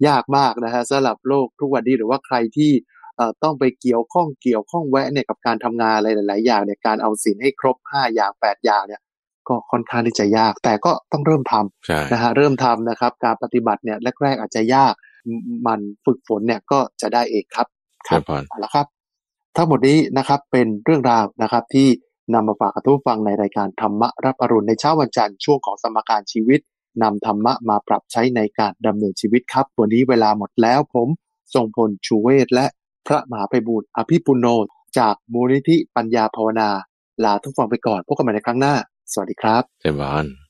[0.08, 2.72] ยากมากนะฮะสำหรับโลกทุกวันนี้หรือว่าใครที่
[3.43, 9.01] ต้องไปเกี่ยวข้องเกี่ยวข้องแวะเนี่ยกับการทำงานอะไรหลาย ๆ อย่างเนี่ยการเอาสินให้ครบห้าอย่างแปดอย่างเนี่ย
[9.47, 14.93] ก็ค่อนข้างที่จะยาก แต่ก็ต้องเริ่มทำนะฮะเริ่มทำนะครับ การปฏิบัติเนี่ยแรก ๆ อาจจะยาก
[15.67, 17.67] มันฝึกฝนเนี่ยก็จะได้เองครับ
[18.07, 18.22] ครับ
[18.59, 18.86] แล้วครับ
[19.55, 21.88] ทั้งหมดนี้นะครับเป็นเรื่องราวนะครับที่
[22.34, 26.59] นำมาฝากกับทุกฟังในรายการธรรมะรับอรุณในเช้าวันจันทร์ช่วงของสมการชีวิต
[27.03, 31.07] นำธรรมะมาปรับใช้ในการดำเนินชีวิตครับ วันนี้เวลาหมดแล้วผม
[31.53, 32.65] ทรงพลชูเวศและ
[33.10, 34.45] พระมหาไพบูลอภิปุโน
[34.97, 36.70] จากมูลนิธิปัญญาภาวนา
[37.24, 38.74] ลาทุกฟังไปก่อนพบกันใหม่ในครั้งหน้า
[39.14, 40.49] สวัสดีครับเจมาน